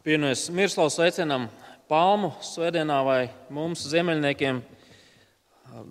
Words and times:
Pievienojas 0.00 0.46
Mirslavas 0.48 0.94
sveicienam 0.96 1.42
Palmu 1.84 2.30
svētdienā 2.40 3.02
vai 3.04 3.18
mums 3.52 3.82
ziemeļniekiem 3.92 4.62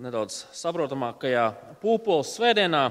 nedaudz 0.02 0.39
saprotamākajā 0.58 1.44
pūpoles 1.78 2.32
svētdienā. 2.40 2.88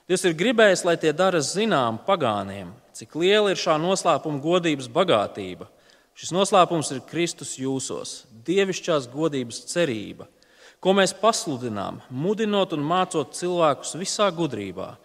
Dievs 0.10 0.26
ir 0.26 0.34
gribējis, 0.40 0.82
lai 0.90 0.96
tie 0.98 1.12
dara 1.14 1.38
zinām 1.46 2.00
pagāniem, 2.08 2.72
cik 2.98 3.14
liela 3.22 3.54
ir 3.54 3.62
šā 3.62 3.78
noslēpuma 3.78 4.42
godības 4.42 4.90
bagātība. 4.90 5.70
Šis 6.18 6.34
noslēpums 6.34 6.90
ir 6.96 7.06
Kristus 7.06 7.54
jūsos, 7.62 8.24
dievišķās 8.48 9.06
godības 9.14 9.62
cerība, 9.70 10.26
ko 10.82 10.98
mēs 10.98 11.14
pasludinām, 11.22 12.02
mudinot 12.10 12.74
un 12.74 12.90
mācot 12.90 13.38
cilvēkus 13.38 13.98
visā 14.02 14.34
gudrībā, 14.34 14.96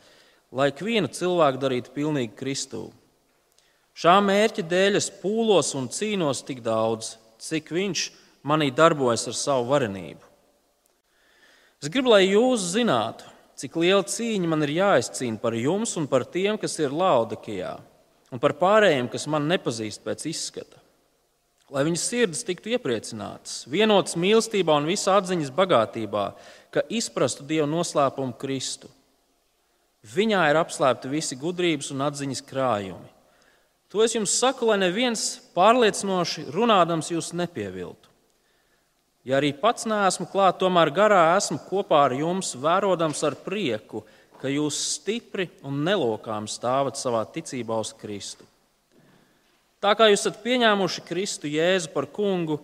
lai 0.56 0.73
ikvienu 0.73 1.12
cilvēku 1.12 1.61
darītu 1.61 1.93
pilnīgi 2.01 2.33
Kristū. 2.41 2.87
Šā 3.93 4.23
mērķa 4.25 4.65
dēļ 4.65 4.97
es 4.97 5.12
pūlos 5.21 5.75
un 5.77 5.93
cīnos 5.93 6.41
tik 6.48 6.65
daudz, 6.65 7.19
cik 7.41 7.73
viņš 7.75 8.07
manī 8.47 8.71
darbojas 8.75 9.27
ar 9.31 9.37
savu 9.37 9.69
varenību. 9.71 10.27
Es 11.81 11.89
gribu, 11.89 12.12
lai 12.12 12.27
jūs 12.27 12.73
zinātu, 12.75 13.25
cik 13.61 13.77
liela 13.81 14.05
cīņa 14.05 14.49
man 14.49 14.65
ir 14.67 14.75
jāizcīna 14.77 15.41
par 15.41 15.56
jums 15.56 15.97
un 16.00 16.09
par 16.09 16.27
tiem, 16.29 16.59
kas 16.61 16.77
ir 16.81 16.93
Laudikijā, 16.93 17.79
un 18.33 18.41
par 18.43 18.56
pārējiem, 18.61 19.09
kas 19.12 19.27
man 19.33 19.49
nepazīst 19.49 20.05
pēc 20.05 20.27
izskata. 20.29 20.81
Lai 21.71 21.84
viņas 21.87 22.05
sirds 22.11 22.43
tiktu 22.45 22.73
iepriecinātas, 22.75 23.62
vienotas 23.71 24.17
mīlestībā 24.19 24.75
un 24.81 24.89
visā 24.91 25.15
atziņas 25.21 25.53
bagātībā, 25.55 26.25
ka 26.75 26.83
izprastu 26.91 27.47
Dieva 27.47 27.69
noslēpumu 27.71 28.34
Kristu. 28.41 28.91
Viņā 30.00 30.43
ir 30.50 30.59
apslēpti 30.59 31.12
visi 31.12 31.39
gudrības 31.39 31.93
un 31.95 32.03
atziņas 32.09 32.43
krājumi. 32.49 33.09
To 33.91 34.05
es 34.05 34.15
jums 34.15 34.37
saku, 34.39 34.69
lai 34.71 34.78
neviens 34.78 35.41
pārliecinoši 35.56 36.47
runādams 36.55 37.11
jūs 37.11 37.33
nepieviltu. 37.34 38.06
Ja 39.27 39.41
arī 39.41 39.51
pats 39.53 39.84
neesmu 39.91 40.28
klāt, 40.31 40.61
tomēr 40.62 40.93
garā 40.95 41.25
esmu 41.34 41.59
kopā 41.67 42.05
ar 42.06 42.15
jums, 42.17 42.55
vērodams 42.56 43.21
ar 43.27 43.37
prieku, 43.43 44.05
ka 44.41 44.49
jūs 44.49 44.79
stipri 44.95 45.49
un 45.67 45.83
nelokām 45.84 46.47
stāvat 46.49 46.97
savā 46.97 47.25
ticībā 47.34 47.77
uz 47.83 47.91
Kristu. 47.99 48.47
Tā 49.83 49.93
kā 49.99 50.06
jūs 50.09 50.23
esat 50.23 50.39
pieņēmuši 50.45 51.05
Kristu 51.09 51.50
Jēzu 51.50 51.91
par 51.93 52.06
kungu, 52.15 52.61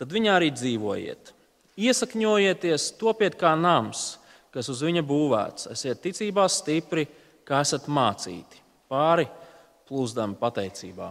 tad 0.00 0.10
viņā 0.14 0.38
arī 0.40 0.50
dzīvojiet. 0.56 1.34
Iesakņojieties, 1.78 2.88
topiet 3.00 3.36
kā 3.38 3.52
nams, 3.58 4.16
kas 4.54 4.72
uz 4.72 4.82
viņa 4.84 5.04
būvēts. 5.06 5.68
Esiet 5.76 6.02
ticībā 6.02 6.48
stipri, 6.50 7.06
kā 7.46 7.60
esat 7.64 7.86
mācīti. 7.92 8.60
Pāri 8.90 9.28
plūsdami 9.92 10.38
pateicībā. 10.40 11.10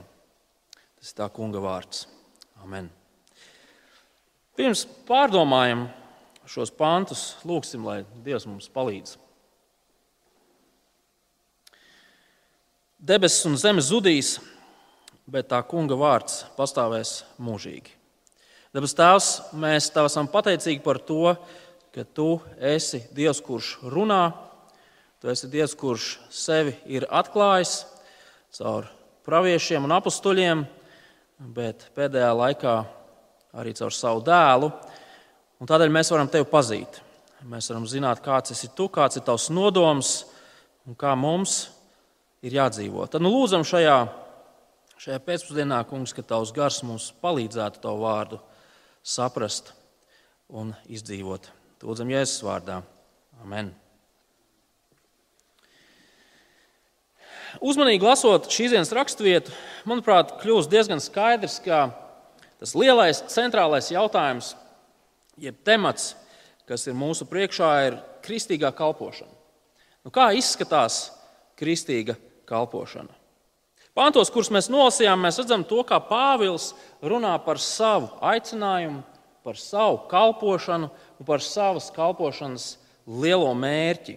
Tas 0.97 1.13
ir 1.13 1.17
tā 1.19 1.27
kunga 1.33 1.61
vārds. 1.61 2.07
Amen. 2.65 2.89
Pirms 4.57 4.87
pārdomājam 5.05 5.85
šos 6.49 6.73
pantus, 6.73 7.35
lūgsim, 7.45 7.85
lai 7.85 8.01
Dievs 8.25 8.47
mums 8.49 8.69
palīdz. 8.73 9.19
Debesis 13.01 13.45
un 13.49 13.57
zeme 13.57 13.81
zudīs, 13.85 14.35
bet 15.29 15.49
tā 15.53 15.61
kunga 15.65 15.97
vārds 15.97 16.43
pastāvēs 16.57 17.21
mūžīgi. 17.41 17.93
Dabas 18.73 18.97
Tēvs, 18.97 19.29
mēs 19.57 19.89
Tev 19.93 20.09
esam 20.09 20.29
pateicīgi 20.31 20.81
par 20.83 21.01
to, 21.05 21.35
ka 21.93 22.05
Tu 22.17 22.29
esi 22.57 23.01
Dievs, 23.13 23.41
kurš 23.45 23.75
runā, 23.93 24.23
Tu 25.21 25.29
esi 25.33 25.49
Dievs, 25.53 25.77
kurš 25.77 26.13
sevi 26.33 26.75
ir 26.89 27.05
atklājis 27.09 27.81
caur 28.57 28.87
praviešiem 29.25 29.85
un 29.85 29.93
apstuļiem, 29.95 30.63
bet 31.55 31.87
pēdējā 31.95 32.31
laikā 32.35 32.75
arī 33.57 33.73
caur 33.77 33.95
savu 33.95 34.23
dēlu. 34.25 34.71
Un 35.61 35.69
tādēļ 35.69 35.93
mēs 35.93 36.11
varam 36.13 36.29
tevi 36.31 36.47
pazīt. 36.49 37.01
Mēs 37.49 37.69
varam 37.71 37.87
zināt, 37.89 38.21
kāds 38.25 38.53
esi 38.53 38.69
tu, 38.77 38.87
kāds 38.93 39.17
ir 39.17 39.25
tavs 39.25 39.49
nodoms 39.53 40.11
un 40.85 40.97
kā 40.97 41.13
mums 41.17 41.71
ir 42.45 42.57
jādzīvo. 42.57 43.07
Tad 43.09 43.23
nu, 43.23 43.31
lūdzam 43.33 43.65
šajā, 43.65 43.97
šajā 45.01 45.19
pēcpusdienā, 45.25 45.81
kungs, 45.89 46.13
ka 46.17 46.25
tavs 46.25 46.53
gars 46.53 46.81
mums 46.85 47.09
palīdzētu 47.21 47.81
tavu 47.81 48.05
vārdu 48.05 48.41
saprast 49.01 49.73
un 50.49 50.75
izdzīvot. 50.89 51.49
Lūdzam, 51.81 52.13
Jēzus 52.13 52.43
vārdā. 52.45 52.81
Amen. 53.41 53.73
Uzmanīgi 57.59 58.05
lasot 58.05 58.47
šīs 58.51 58.75
dienas 58.75 58.93
raksturvietu, 58.95 59.53
manuprāt, 59.89 60.37
kļūst 60.41 60.71
diezgan 60.71 61.03
skaidrs, 61.03 61.59
ka 61.65 61.89
tas 62.61 62.75
lielais 62.77 63.23
centrālais 63.33 63.91
jautājums, 63.91 64.53
jeb 65.41 65.57
temats, 65.67 66.13
kas 66.69 66.87
ir 66.87 66.95
mūsu 66.95 67.27
priekšā, 67.27 67.71
ir 67.89 67.97
kristīgā 68.23 68.71
kalpošana. 68.77 69.33
Nu, 70.05 70.13
kā 70.13 70.31
izskatās 70.37 71.09
kristīga 71.59 72.15
kalpošana? 72.49 73.11
Pāntos, 73.97 74.31
kurus 74.31 74.51
mēs 74.53 74.69
nolasījām, 74.71 75.19
mēs 75.19 75.41
redzam 75.41 75.65
to, 75.67 75.81
kā 75.83 75.97
Pāvils 75.99 76.71
runā 77.03 77.33
par 77.43 77.59
savu 77.59 78.07
aicinājumu, 78.23 79.01
par 79.43 79.57
savu 79.59 80.05
kalpošanu 80.11 80.87
un 81.19 81.27
par 81.27 81.43
savas 81.43 81.89
kalpošanas 81.91 82.75
lielo 83.05 83.51
mērķi. 83.57 84.15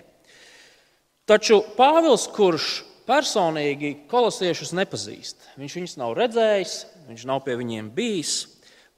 Taču 1.26 1.58
Pāvils, 1.74 2.28
kurš 2.30 2.84
personīgi 3.08 3.94
kolosiešus 4.10 4.74
nepazīst. 4.76 5.48
Viņš 5.60 5.78
viņus 5.78 5.96
nav 6.00 6.14
redzējis, 6.18 6.74
viņš 7.08 7.24
nav 7.28 7.42
pie 7.46 7.56
viņiem 7.60 7.90
bijis. 7.94 8.34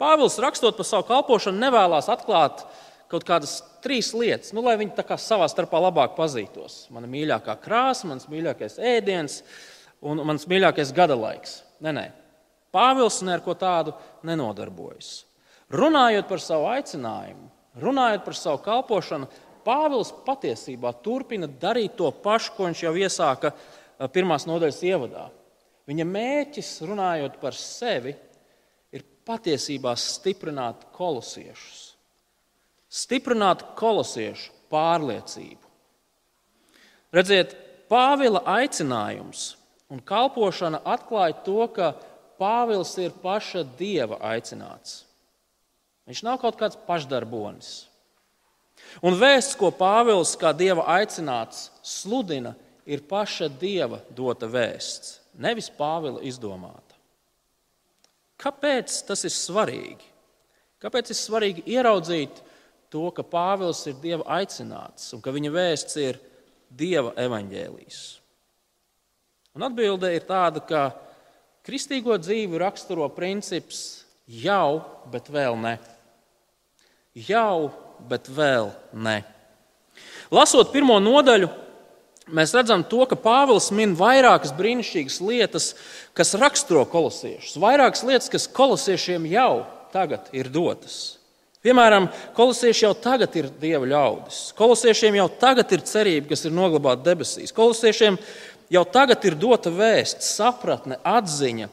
Pāvils 0.01 0.39
rakstot 0.43 0.77
par 0.77 0.87
savu 0.87 1.07
kalpošanu, 1.09 1.61
nevēlas 1.63 2.11
atklāt 2.13 2.67
kaut 3.11 3.25
kādas 3.27 3.61
trīs 3.85 4.11
lietas, 4.17 4.53
nu, 4.55 4.65
lai 4.67 4.77
viņi 4.81 5.19
savā 5.23 5.47
starpā 5.51 5.81
labāk 5.81 6.17
pazītos. 6.19 6.87
Mana 6.91 7.09
mīļākā 7.11 7.57
krāsa, 7.63 8.09
mans 8.11 8.29
mīļākais 8.31 8.79
ēdiens 8.83 9.41
un 10.03 10.21
mans 10.27 10.47
mīļākais 10.51 10.93
gada 10.95 11.17
laiks. 11.19 11.63
Nē, 11.81 11.95
nē. 11.95 12.07
Pāvils 12.75 13.23
ne 13.25 13.37
ar 13.37 13.43
ko 13.45 13.55
tādu 13.57 13.95
nenodarbojas. 14.27 15.25
Runājot 15.73 16.29
par 16.29 16.43
savu 16.43 16.69
aicinājumu, 16.71 17.49
runājot 17.83 18.27
par 18.27 18.37
savu 18.39 18.61
kalpošanu, 18.63 19.31
Pāvils 19.67 20.13
patiesībā 20.23 20.93
turpina 21.03 21.49
darīt 21.51 21.97
to 21.99 22.07
pašu, 22.23 22.53
ko 22.55 22.69
viņš 22.69 22.83
jau 22.85 22.93
iesāka 22.95 23.51
pirmās 24.13 24.47
nodaļas 24.49 24.81
ievadā. 24.87 25.27
Viņa 25.87 26.07
mērķis, 26.09 26.71
runājot 26.89 27.39
par 27.41 27.55
sevi, 27.57 28.15
ir 28.93 29.05
patiesībā 29.27 29.95
stiprināt 29.99 30.89
kolosiešus. 30.97 31.85
stiprināt 32.97 33.63
kolosiešu 33.77 34.53
pārliecību. 34.73 35.67
Redziet, 37.13 37.57
Pāvila 37.87 38.41
aicinājums 38.51 39.57
un 39.93 40.01
kalpošana 40.03 40.81
atklāja 40.83 41.37
to, 41.47 41.67
ka 41.71 41.93
Pāvils 42.41 42.97
ir 42.99 43.13
paša 43.23 43.63
dieva 43.79 44.19
aicināts. 44.33 45.05
Viņš 46.07 46.23
nav 46.27 46.41
kaut 46.43 46.59
kāds 46.59 46.79
pašdarbonis. 46.89 47.87
Un 49.07 49.15
vēsts, 49.19 49.55
ko 49.59 49.71
Pāvils 49.71 50.35
kā 50.39 50.51
dieva 50.57 50.83
aicināts 50.97 51.71
sludina, 51.83 52.55
ir 52.55 52.66
paša 53.09 53.49
dieva 53.51 53.99
dota 54.15 54.47
vēsts, 54.51 55.17
nevis 55.43 55.69
Pāvila 55.75 56.23
izdomāta. 56.23 56.95
Kāpēc 58.39 59.01
tas 59.09 59.25
ir 59.27 59.33
svarīgi? 59.35 60.13
Kāpēc 60.83 61.11
ir 61.11 61.19
svarīgi 61.19 61.65
ieraudzīt 61.73 62.43
to, 62.93 63.09
ka 63.11 63.25
Pāvils 63.27 63.81
ir 63.91 63.97
dieva 64.03 64.27
aicināts 64.39 65.09
un 65.17 65.25
ka 65.25 65.35
viņa 65.35 65.53
vēsts 65.55 65.99
ir 65.99 66.21
dieva 66.71 67.15
evaņģēlijas? 67.19 68.01
Atbilde 69.57 70.11
ir 70.13 70.27
tāda, 70.29 70.61
ka 70.61 70.91
kristīgo 71.67 72.15
dzīvi 72.21 72.61
raksturo 72.61 73.09
princips 73.17 74.05
jau, 74.29 74.85
bet 75.11 75.31
vēl 75.33 75.57
ne. 75.59 75.79
Jau, 77.17 77.73
bet 78.05 78.29
vēl 78.29 78.69
ne. 78.93 79.23
Lasot 80.29 80.69
pirmo 80.75 80.99
nodaļu, 81.01 81.49
mēs 82.33 82.55
redzam 82.57 82.83
to, 82.87 83.05
ka 83.09 83.19
Pāvils 83.19 83.69
min 83.75 83.95
vairākas 83.99 84.55
brīnišķīgas 84.57 85.21
lietas, 85.23 85.69
kas 86.17 86.35
raksturo 86.39 86.85
kolosiešus. 86.91 87.59
Vairākas 87.63 88.03
lietas, 88.07 88.31
kas 88.33 88.49
kolosiešiem 88.51 89.29
jau 89.31 89.67
tagad 89.95 90.29
ir 90.37 90.51
dotas. 90.53 91.17
Piemēram, 91.67 92.07
kolosieši 92.37 92.85
jau 92.85 92.93
tagad 92.95 93.35
ir 93.39 93.49
dieva 93.61 93.89
ļaudis. 93.91 94.53
Kolosiešiem 94.59 95.17
jau 95.19 95.27
tagad 95.41 95.73
ir 95.75 95.83
cerība, 95.89 96.31
kas 96.31 96.45
ir 96.47 96.55
noglabāta 96.55 97.09
debesīs. 97.09 97.55
Kolosiešiem 97.55 98.19
jau 98.71 98.85
tagad 98.87 99.25
ir 99.27 99.35
dota 99.39 99.73
vēsts, 99.75 100.29
sapratne, 100.37 101.01
atziņa, 101.03 101.67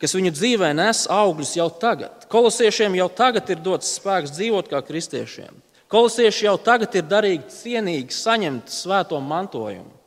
kas 0.00 0.14
viņu 0.14 0.34
dzīvē 0.36 0.70
nes 0.78 1.02
augļus 1.10 1.56
jau 1.58 1.66
tagad. 1.82 2.28
Kolosiešiem 2.30 2.94
jau 3.00 3.08
tagad 3.10 3.50
ir 3.50 3.62
dots 3.64 3.90
spēks 3.98 4.36
dzīvot 4.36 4.70
kā 4.70 4.84
kristiešiem. 4.86 5.58
Kolosieši 5.90 6.46
jau 6.46 6.54
tagad 6.62 6.94
ir 6.94 7.08
darīgi 7.10 7.50
cienīgi 7.50 8.14
saņemt 8.14 8.70
svēto 8.70 9.18
mantojumu. 9.18 9.99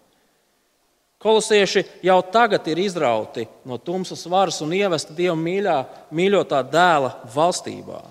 Kolosieši 1.24 1.86
jau 2.04 2.18
tagad 2.28 2.66
ir 2.68 2.82
izrauti 2.84 3.46
no 3.64 3.78
tumsas 3.80 4.26
varas 4.28 4.60
un 4.64 4.74
ievesti 4.76 5.16
Dieva 5.16 5.38
mīļā, 5.40 5.78
mīļotā 6.12 6.60
dēla 6.68 7.14
valstībā. 7.32 8.02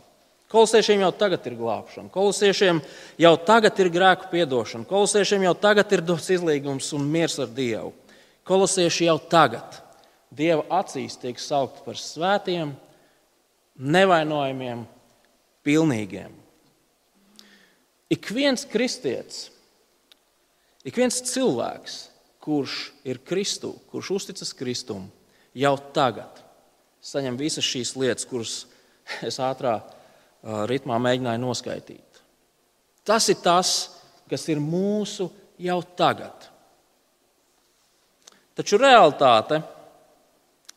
Kolosiešiem 0.52 1.00
jau 1.04 1.10
tagad 1.16 1.46
ir 1.48 1.56
glābšana, 1.56 2.10
kolosiešiem 2.12 2.80
jau 3.20 3.32
tagad 3.40 3.78
ir 3.80 3.88
grēku 3.92 4.28
piedošana, 4.32 4.84
kolosiešiem 4.88 5.46
jau 5.46 5.52
tagad 5.56 5.92
ir 5.92 6.02
dots 6.04 6.28
izlīgums 6.32 6.90
un 6.96 7.06
miers 7.08 7.38
ar 7.40 7.48
Dievu. 7.52 7.92
Kolosieši 8.48 9.08
jau 9.08 9.18
tagad 9.32 9.80
Dieva 10.32 10.64
acīs 10.80 11.18
tiek 11.20 11.40
saukti 11.40 11.84
par 11.84 12.00
svētiem, 12.00 12.72
nevainojamiem, 13.76 14.86
pilnīgiem. 15.64 16.32
Ik 18.12 18.28
viens 18.32 18.64
kristietis, 18.68 19.50
ik 20.84 20.96
viens 20.96 21.20
cilvēks 21.32 22.11
kurš 22.42 22.92
ir 23.06 23.20
Kristu, 23.24 23.74
kurš 23.90 24.10
uzticas 24.18 24.54
Kristum, 24.58 25.06
jau 25.54 25.76
tagad 25.94 26.42
saņem 27.02 27.38
visas 27.38 27.66
šīs 27.66 27.96
lietas, 27.98 28.26
kuras 28.28 28.54
es 29.28 29.38
ātrā 29.42 29.78
ritmā 30.70 30.98
mēģināju 31.02 31.42
noskaidrot. 31.42 32.22
Tas 33.06 33.26
ir 33.30 33.38
tas, 33.42 33.74
kas 34.30 34.46
ir 34.50 34.62
mūsu 34.62 35.28
jau 35.62 35.78
tagad. 35.98 36.48
Taču 38.54 38.78
realitāte 38.78 39.58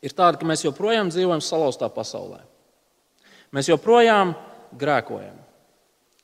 ir 0.02 0.14
tāda, 0.16 0.38
ka 0.40 0.48
mēs 0.48 0.64
joprojām 0.64 1.10
dzīvojam 1.12 1.42
salauztā 1.44 1.88
pasaulē. 1.92 2.40
Mēs 3.54 3.70
joprojām 3.70 4.34
grēkojam. 4.76 5.36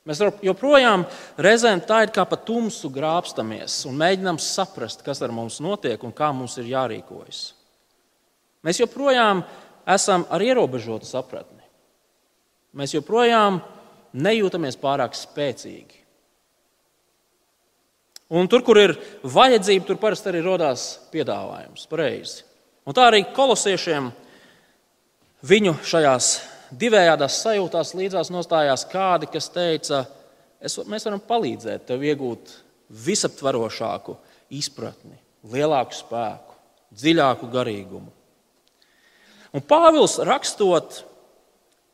Mēs 0.08 0.18
joprojām 0.42 1.04
reizēm 1.38 1.80
tā 1.86 2.00
ir 2.02 2.10
kā 2.14 2.24
pa 2.26 2.34
tumsu 2.42 2.90
grābstamies 2.90 3.84
un 3.86 3.98
mēģinām 4.00 4.40
saprast, 4.42 5.04
kas 5.06 5.22
ar 5.22 5.30
mums 5.34 5.60
notiek 5.62 6.02
un 6.02 6.14
kā 6.14 6.32
mums 6.34 6.56
ir 6.58 6.72
jārīkojas. 6.72 7.42
Mēs 8.66 8.80
joprojām 8.82 9.44
esam 9.94 10.26
ar 10.30 10.42
ierobežotu 10.42 11.06
sapratni. 11.06 11.62
Mēs 12.74 12.96
joprojām 12.96 13.60
nejūtamies 14.12 14.78
pārāk 14.80 15.14
spēcīgi. 15.14 16.00
Un 18.32 18.48
tur, 18.48 18.62
kur 18.64 18.78
ir 18.80 18.94
vajadzība, 19.28 19.84
tur 19.86 19.98
parasti 20.00 20.30
arī 20.30 20.40
radās 20.42 20.86
piedāvājums. 21.12 21.84
Pareizi. 21.90 22.46
Un 22.88 22.96
tā 22.96 23.04
arī 23.10 23.26
kolosiešiem 23.36 24.08
viņu 25.46 25.76
šajās 25.84 26.30
divējādās 26.78 27.40
sajūtās 27.42 27.92
līdzās 27.98 28.30
nostājās 28.32 28.84
kādi, 28.90 29.28
kas 29.32 29.48
teica, 29.52 30.04
es, 30.60 30.78
mēs 30.88 31.06
varam 31.08 31.22
palīdzēt 31.28 31.86
tev 31.90 32.04
iegūt 32.06 32.54
visaptverošāku 33.06 34.16
izpratni, 34.52 35.16
lielāku 35.52 35.96
spēku, 35.96 36.58
dziļāku 36.96 37.48
garīgumu. 37.52 38.12
Un 39.52 39.64
Pāvils 39.68 40.16
rakstot 40.24 41.02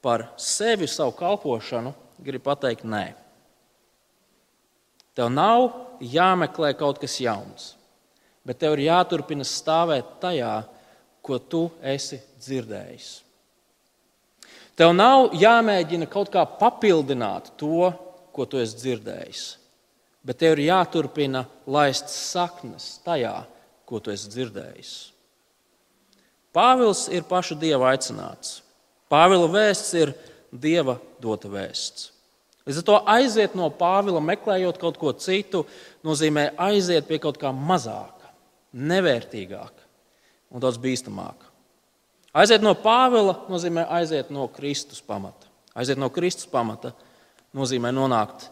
par 0.03 0.29
sevi, 0.39 0.87
savu 0.87 1.15
kalpošanu, 1.19 1.93
grib 2.23 2.45
pateikt, 2.47 2.87
nē. 2.87 3.13
Tev 5.19 5.31
nav 5.35 5.73
jāmeklē 5.99 6.71
kaut 6.79 7.01
kas 7.03 7.17
jauns, 7.19 7.73
bet 8.47 8.61
tev 8.63 8.77
ir 8.77 8.87
jāturpina 8.87 9.47
stāvēt 9.47 10.19
tajā, 10.23 10.53
ko 11.23 11.41
tu 11.43 11.65
esi 11.83 12.21
dzirdējis. 12.39 13.09
Tev 14.79 14.93
nav 14.95 15.33
jāmēģina 15.35 16.07
kaut 16.07 16.31
kā 16.31 16.45
papildināt 16.47 17.51
to, 17.59 17.91
ko 18.31 18.45
tu 18.47 18.61
esi 18.63 18.79
dzirdējis, 18.79 19.45
bet 20.23 20.39
tev 20.39 20.55
ir 20.55 20.69
jāturpina 20.69 21.43
laist 21.67 22.13
saknes 22.15 23.01
tajā, 23.03 23.41
ko 23.89 23.99
tu 23.99 24.13
esi 24.15 24.31
dzirdējis. 24.31 24.93
Pāvils 26.55 27.09
ir 27.11 27.27
paša 27.27 27.57
dieva 27.59 27.91
aicināts. 27.91 28.61
Pāvila 29.11 29.49
vēsts 29.51 29.91
ir 29.99 30.15
dieva 30.53 30.99
dota 31.19 31.51
vēsts. 31.51 32.13
Līdz 32.69 32.79
ar 32.83 32.87
to 32.87 32.97
aiziet 33.11 33.59
no 33.59 33.67
Pāvila, 33.75 34.23
meklējot 34.23 34.79
kaut 34.79 35.01
ko 35.01 35.11
citu, 35.17 35.65
nozīmē 36.07 36.53
aiziet 36.69 37.09
pie 37.09 37.19
kaut 37.23 37.41
kā 37.41 37.51
mazāka, 37.51 38.31
nevērtīgāka 38.77 39.87
un 40.53 40.63
daudz 40.63 40.79
bīstamāka. 40.83 41.48
Aiziet 42.37 42.63
no 42.65 42.75
Pāvila 42.77 43.35
nozīmē 43.49 43.87
aiziet 43.99 44.29
no 44.35 44.49
Kristus 44.53 45.01
pamata. 45.05 45.49
Aiziet 45.79 46.01
no 46.01 46.11
Kristus 46.13 46.49
pamata 46.51 46.93
nozīmē 47.57 47.93
nonākt 47.95 48.51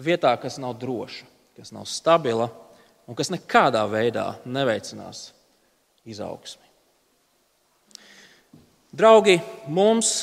vietā, 0.00 0.32
kas 0.40 0.56
nav 0.62 0.78
droša, 0.80 1.26
kas 1.58 1.72
nav 1.74 1.84
stabila 1.90 2.48
un 3.08 3.18
kas 3.18 3.32
nekādā 3.32 3.82
veidā 3.90 4.30
neveicinās 4.48 5.32
izaugsmi. 6.08 6.64
Draugi, 8.96 9.36
mums 9.68 10.22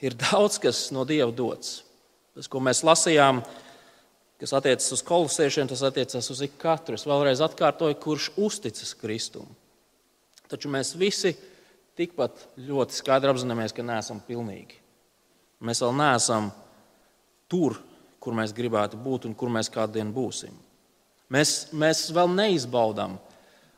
ir 0.00 0.16
daudz 0.16 0.56
kas 0.62 0.86
no 0.96 1.04
Dieva 1.04 1.28
dots. 1.36 1.82
Tas, 2.36 2.48
ko 2.48 2.60
mēs 2.64 2.80
lasījām, 2.84 3.42
kas 4.40 4.54
attiecas 4.56 4.88
uz 4.96 5.02
kolosiešiem, 5.04 5.68
tas 5.68 5.84
attiecas 5.84 6.30
uz 6.32 6.40
ikonu. 6.44 6.96
Es 6.96 7.04
vēlreiz 7.08 7.42
atkārtoju, 7.44 7.98
kurš 8.00 8.30
uzticas 8.40 8.94
Kristum. 8.96 9.48
Taču 10.48 10.72
mēs 10.72 10.94
visi 10.96 11.34
esam 11.34 11.52
tikpat 11.96 12.46
ļoti 12.60 12.96
skaidri 12.96 13.32
apzināmies, 13.32 13.74
ka 13.74 13.84
neesam 13.86 14.20
pilnīgi. 14.26 14.78
Mēs 15.64 15.80
vēl 15.82 15.94
neesam 15.96 16.50
tur, 17.50 17.78
kur 18.20 18.36
mēs 18.36 18.54
gribētu 18.56 18.98
būt 19.00 19.28
un 19.28 19.36
kur 19.38 19.52
mēs 19.52 19.70
kādu 19.72 19.98
dienu 19.98 20.12
būsim. 20.14 20.54
Mēs, 21.32 21.72
mēs 21.74 22.06
vēl 22.14 22.30
neizbaudām 22.34 23.16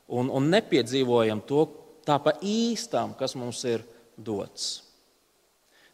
un, 0.09 0.29
un 0.29 0.51
nepiedzīvojam 0.53 1.41
to 1.49 1.65
tā 2.09 2.19
pa 2.21 2.35
īstām, 2.45 3.15
kas 3.17 3.37
mums 3.39 3.63
ir 3.69 3.85
dots. 4.17 4.83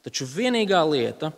Taču 0.05 0.27
vienīgā 0.29 0.81
lieta, 0.89 1.33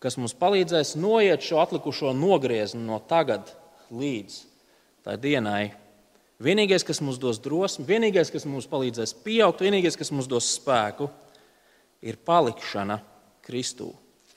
kas 0.00 0.16
mums 0.20 0.34
palīdzēs 0.36 0.94
noiet 1.00 1.44
šo 1.44 1.60
atlikušo 1.62 2.12
nogriezni 2.16 2.82
no 2.84 3.00
tagad 3.08 3.52
līdz 3.90 4.40
tai 5.04 5.16
dienai, 5.20 5.70
Vienīgais, 6.40 6.84
kas 6.86 7.02
mums 7.04 7.18
dos 7.20 7.36
drosmi, 7.42 7.84
vienīgais, 7.84 8.30
kas 8.32 8.46
mums 8.48 8.68
palīdzēs 8.70 9.12
pieaugt, 9.24 9.60
vienīgais, 9.60 9.98
kas 10.00 10.08
mums 10.14 10.28
dos 10.30 10.46
spēku, 10.56 11.10
ir 12.00 12.16
palikšana 12.24 12.96
Kristū, 13.44 13.90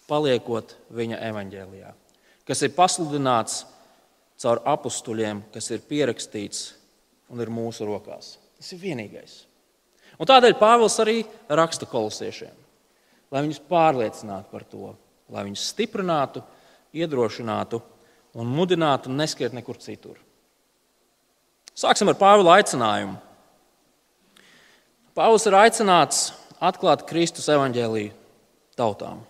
paliekot 0.10 0.76
viņa 0.92 1.22
evaņģēlijā, 1.30 1.94
kas 2.50 2.64
ir 2.66 2.74
pasludināts 2.76 3.62
caur 4.44 4.60
apstuļiem, 4.68 5.46
kas 5.54 5.72
ir 5.72 5.86
pierakstīts 5.88 6.74
un 7.32 7.40
ir 7.40 7.52
mūsu 7.54 7.88
rokās. 7.88 8.36
Tas 8.60 8.74
ir 8.76 8.82
vienīgais. 8.84 9.38
Un 10.20 10.28
tādēļ 10.30 10.58
Pāvils 10.60 11.00
arī 11.02 11.22
raksta 11.48 11.88
kolosiešiem, 11.90 12.54
lai 13.32 13.46
viņus 13.46 13.64
pārliecinātu 13.70 14.52
par 14.52 14.68
to, 14.68 14.92
lai 15.32 15.48
viņus 15.48 15.70
stiprinātu, 15.72 16.44
iedrošinātu 16.94 17.80
un 18.38 18.52
mudinātu 18.52 19.12
neskiet 19.14 19.56
nekur 19.56 19.80
citur. 19.82 20.20
Sāksim 21.74 22.12
ar 22.12 22.18
Pāvila 22.20 22.60
aicinājumu. 22.60 23.18
Pāvils 25.18 25.46
ir 25.50 25.56
aicināts 25.58 26.20
atklāt 26.62 27.06
Kristus 27.10 27.50
evaņģēlīju 27.54 28.14
tautām. 28.78 29.24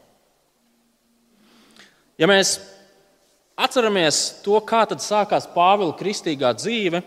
Ja 2.19 2.27
mēs 2.29 2.57
atceramies 3.59 4.41
to, 4.43 4.59
kā 4.67 4.83
sākās 4.99 5.47
Pāvila 5.55 5.95
kristīgā 5.99 6.53
dzīve, 6.59 7.01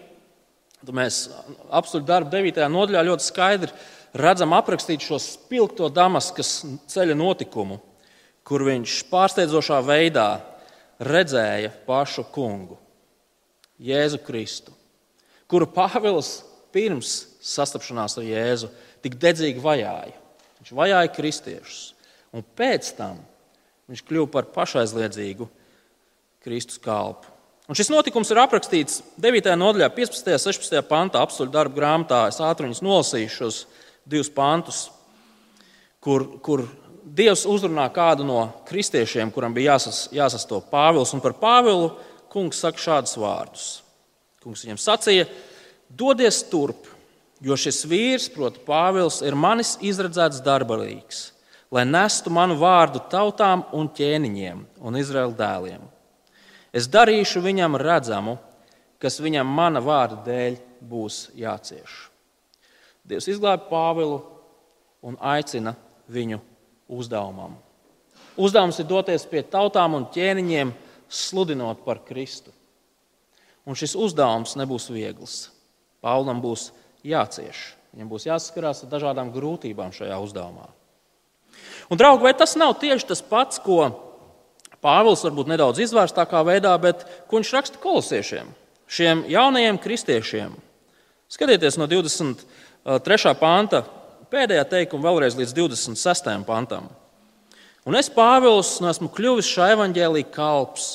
tad 0.80 0.94
mēs 0.96 1.26
apstuļu 1.68 2.08
darbu 2.08 2.32
9. 2.32 2.64
nodaļā 2.72 3.04
ļoti 3.10 3.28
skaidri 3.28 3.72
redzam 4.16 4.54
aprakstīt 4.56 5.04
šo 5.04 5.18
spilgto 5.20 5.88
Damaskas 5.92 6.62
ceļa 6.88 7.16
notikumu, 7.16 7.78
kur 8.46 8.64
viņš 8.66 9.02
pārsteidzošā 9.10 9.82
veidā 9.84 10.28
redzēja 11.02 11.72
pašu 11.86 12.24
kungu, 12.32 12.78
Jēzu 13.82 14.22
Kristu, 14.24 14.72
kuru 15.50 15.68
Pāvils 15.70 16.40
pirms 16.74 17.12
sastapšanās 17.44 18.18
ar 18.18 18.26
Jēzu 18.26 18.70
tik 19.04 19.18
dedzīgi 19.22 19.62
vajāja. 19.62 20.16
Viņš 20.60 20.74
vajāja 20.74 21.12
kristiešus, 21.14 21.80
un 22.34 22.44
pēc 22.58 22.90
tam 22.98 23.20
viņš 23.86 24.02
kļuva 24.06 24.32
par 24.32 24.50
pašaizliedzīgu 24.54 25.48
Kristus 26.42 26.80
kalpu. 26.82 27.30
Un 27.66 27.74
šis 27.74 27.90
notikums 27.90 28.30
ir 28.30 28.38
aprakstīts 28.38 29.00
9. 29.18 29.48
nodaļā, 29.58 29.88
15. 29.94 30.28
un 30.30 30.42
16. 30.42 30.82
pantā, 30.86 31.22
apstuļu 31.26 31.50
darbu 31.54 31.80
grāmatā. 31.80 32.26
Es 32.30 32.38
ātri 32.38 32.68
viņus 32.68 32.82
nolasīšu, 32.86 33.38
šos 33.40 33.62
divus 34.06 34.30
pantus, 34.30 34.84
kur, 36.02 36.28
kur 36.46 36.62
Dievs 37.06 37.44
uzrunā 37.46 37.84
kādu 37.94 38.24
no 38.26 38.40
kristiešiem, 38.66 39.30
kuram 39.34 39.54
bija 39.54 39.76
jāsas, 39.76 40.06
jāsastop 40.14 40.66
Pāvils. 40.72 41.12
Un 41.14 41.22
par 41.22 41.36
Pāvilu 41.38 41.92
kungs 42.30 42.58
saka 42.62 42.82
šādus 42.82 43.14
vārdus. 43.22 43.66
Kungs 44.46 44.62
viņam 44.62 44.78
sacīja: 44.78 45.24
Dodies 45.90 46.44
turp, 46.46 46.86
jo 47.42 47.56
šis 47.58 47.80
vīrs, 47.90 48.28
proti, 48.30 48.62
Pāvils, 48.62 49.18
ir 49.26 49.34
manis 49.34 49.74
izredzēts 49.82 50.38
darbarīgs, 50.46 51.32
lai 51.74 51.82
nestu 51.88 52.30
manu 52.30 52.54
vārdu 52.60 53.02
tautām 53.10 53.64
un 53.74 53.90
ķēniņiem 53.90 54.62
un 54.78 54.98
Izraēla 55.02 55.34
dēliem. 55.40 55.82
Es 56.70 56.86
darīšu 56.86 57.42
viņam 57.42 57.74
redzamu, 57.82 58.36
kas 59.02 59.18
viņam 59.18 59.50
mana 59.50 59.82
vārda 59.82 60.22
dēļ 60.28 60.60
būs 60.86 61.32
jācieš. 61.34 62.04
Dievs 63.02 63.26
izglāba 63.32 63.66
Pāvilu 63.66 64.20
un 65.02 65.18
aicina 65.18 65.74
viņu 66.06 66.38
uzdevumam. 66.86 67.58
Uzdevums 68.38 68.78
ir 68.78 68.86
doties 68.86 69.26
pie 69.26 69.42
tautām 69.42 69.98
un 69.98 70.06
ķēniņiem, 70.14 70.70
sludinot 71.10 71.82
par 71.82 72.04
Kristu. 72.06 72.54
Un 73.66 73.78
šis 73.78 73.96
uzdevums 73.98 74.54
nebūs 74.58 74.88
viegls. 74.94 75.36
Pāvlam 76.04 76.38
būs 76.42 76.70
jācieš. 77.06 77.72
Viņam 77.96 78.10
būs 78.12 78.26
jāsaskarās 78.28 78.84
ar 78.84 78.90
dažādām 78.92 79.32
grūtībām 79.34 79.94
šajā 79.96 80.18
uzdevumā. 80.22 80.68
Un, 81.88 81.98
draugi, 81.98 82.26
vai 82.26 82.34
tas 82.36 82.54
nav 82.58 82.76
tieši 82.82 83.08
tas 83.08 83.22
pats, 83.24 83.58
ko 83.62 83.88
Pāvils 84.84 85.24
varbūt 85.24 85.48
nedaudz 85.50 85.80
izvērstākā 85.82 86.42
veidā, 86.46 86.74
bet 86.78 87.06
ko 87.26 87.40
viņš 87.40 87.52
raksta 87.56 87.80
kolosiešiem, 87.82 88.50
šiem 88.86 89.24
jaunajiem 89.32 89.80
kristiešiem? 89.82 90.52
Skatieties 91.32 91.78
no 91.80 91.88
23. 91.90 93.32
panta 93.40 93.82
pēdējā 94.30 94.66
teikuma 94.70 95.08
vēlreiz 95.08 95.38
līdz 95.38 95.56
26. 95.56 96.30
pantam. 96.46 96.86
Un 97.86 97.98
es, 97.98 98.10
Pāvils, 98.12 98.76
nu 98.82 98.90
esmu 98.90 99.08
kļuvis 99.14 99.48
šā 99.50 99.72
evaņģēlīja 99.74 100.30
kalps. 100.34 100.86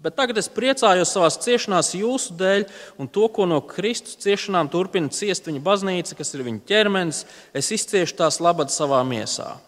Bet 0.00 0.16
tagad 0.16 0.38
es 0.40 0.48
priecājos 0.48 1.12
savā 1.12 1.28
ciešanās 1.28 1.92
jūsu 1.98 2.32
dēļ, 2.40 2.64
un 3.02 3.08
to, 3.12 3.26
ko 3.28 3.44
no 3.44 3.58
Kristus 3.60 4.16
ciešanām 4.22 4.70
turpina 4.72 5.12
ciest 5.12 5.48
viņa 5.48 5.60
baznīca, 5.66 6.16
kas 6.16 6.32
ir 6.34 6.46
viņa 6.46 6.64
ķermenis, 6.70 7.26
es 7.52 7.68
izciešu 7.76 8.16
tās 8.22 8.40
labad 8.40 8.72
savā 8.72 9.02
miesā. 9.04 9.58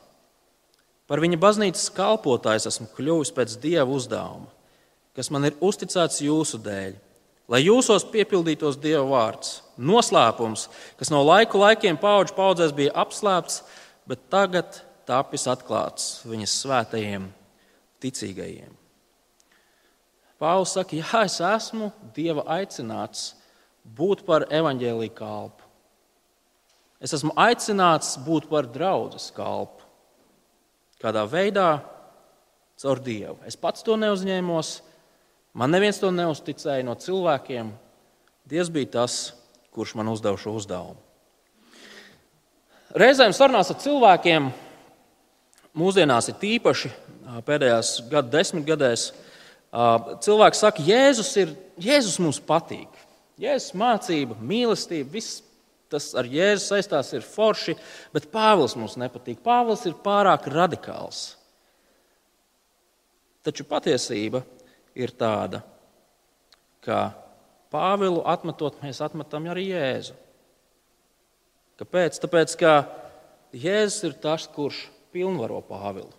Par 1.04 1.20
viņa 1.20 1.36
baznīcas 1.36 1.92
kalpotājs 1.92 2.70
esmu 2.70 2.88
kļuvis 2.96 3.34
pēc 3.36 3.58
dieva 3.60 3.90
uzdevuma, 3.92 4.48
kas 5.12 5.28
man 5.28 5.50
ir 5.50 5.58
uzticēts 5.60 6.24
jūsu 6.24 6.62
dēļ 6.64 6.96
lai 7.52 7.62
jūsos 7.66 8.06
piepildītos 8.12 8.78
Dieva 8.80 9.04
vārds. 9.08 9.60
Noslēpums, 9.76 10.68
kas 11.00 11.10
no 11.12 11.22
laiku 11.26 11.60
laikiem 11.62 11.98
paudžu 12.00 12.36
paudzēs 12.36 12.74
bija 12.76 12.94
apslēpts, 13.04 13.62
bet 14.08 14.28
tagad 14.32 14.82
tapis 15.08 15.48
atklāts 15.50 16.22
viņas 16.28 16.60
svētajiem 16.62 17.26
ticīgajiem. 18.02 18.81
Pāvils 20.42 20.74
saka, 20.74 20.98
jā, 20.98 21.22
es 21.22 21.38
esmu 21.38 21.92
Dieva 22.16 22.42
aicināts 22.58 23.32
būt 23.82 24.24
par 24.26 24.48
evaņģēlīju 24.50 25.14
kalpu. 25.14 25.68
Es 27.02 27.14
esmu 27.14 27.34
aicināts 27.38 28.16
būt 28.26 28.48
par 28.50 28.66
draudzes 28.70 29.30
kalpu. 29.34 29.86
Kādā 31.02 31.22
veidā? 31.30 31.70
Caur 32.82 32.98
Dievu. 33.02 33.36
Es 33.46 33.54
pats 33.58 33.84
to 33.86 33.94
neuzņēmos, 33.98 34.80
Man 35.52 35.68
neviens 35.68 35.98
to 36.00 36.08
neusticēja 36.08 36.84
no 36.86 36.94
cilvēkiem. 36.96 37.74
Dievs 38.48 38.70
bija 38.72 38.88
tas, 38.94 39.16
kurš 39.72 39.92
man 39.98 40.08
uzdeva 40.08 40.38
šo 40.40 40.54
uzdevumu. 40.56 40.96
Reizēm 42.96 43.34
sarunās 43.36 43.68
ar 43.72 43.78
cilvēkiem, 43.80 44.48
mūsdienās 45.76 46.30
ir 46.32 46.38
tīpaši 46.40 46.90
pēdējās 47.44 47.92
gadu 48.08 48.32
desmitgadēs, 48.32 49.10
cilvēki 49.72 50.58
saka, 50.58 50.84
Jēzus, 50.84 51.30
ir, 51.40 51.54
Jēzus 51.80 52.18
mums 52.20 52.40
patīk. 52.44 52.92
Jēzus 53.40 53.72
mācība, 53.78 54.36
mīlestība, 54.38 55.08
viss 55.14 55.40
tas 55.92 56.12
ar 56.16 56.28
Jēzu 56.28 56.64
saistās 56.66 57.12
ir 57.16 57.24
forši, 57.24 57.76
bet 58.12 58.30
Pāvils 58.32 58.76
mums 58.78 58.96
nepatīk. 59.00 59.40
Pāvils 59.44 59.84
ir 59.88 59.96
pārāk 60.04 60.48
radikāls. 60.52 61.34
Taču 63.42 63.66
patiesība 63.66 64.44
ir 64.94 65.12
tāda, 65.18 65.62
ka 66.84 67.10
Pāvilu 67.72 68.20
atmetot, 68.28 68.76
mēs 68.84 69.00
atmetam 69.04 69.48
arī 69.48 69.70
Jēzu. 69.70 70.16
Kāpēc? 71.80 72.18
Tāpēc, 72.22 72.56
ka 72.60 72.72
Jēzus 73.56 74.04
ir 74.10 74.18
tas, 74.20 74.44
kurš 74.52 74.84
pilnvaro 75.12 75.62
Pāvilu. 75.64 76.12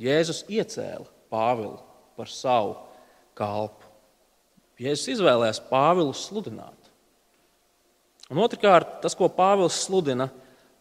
Jēzus 0.00 0.42
iecēla 0.52 1.06
Pāvilu 1.32 1.85
par 2.16 2.30
savu 2.32 2.74
kalpu. 3.36 3.86
Jēzus 4.80 5.14
izvēlējās 5.16 5.62
Pāvilu 5.70 6.12
sludināt. 6.16 6.90
Un 8.32 8.40
otrkārt, 8.42 8.98
tas, 9.04 9.14
ko 9.16 9.28
Pāvils 9.32 9.78
sludina, 9.86 10.28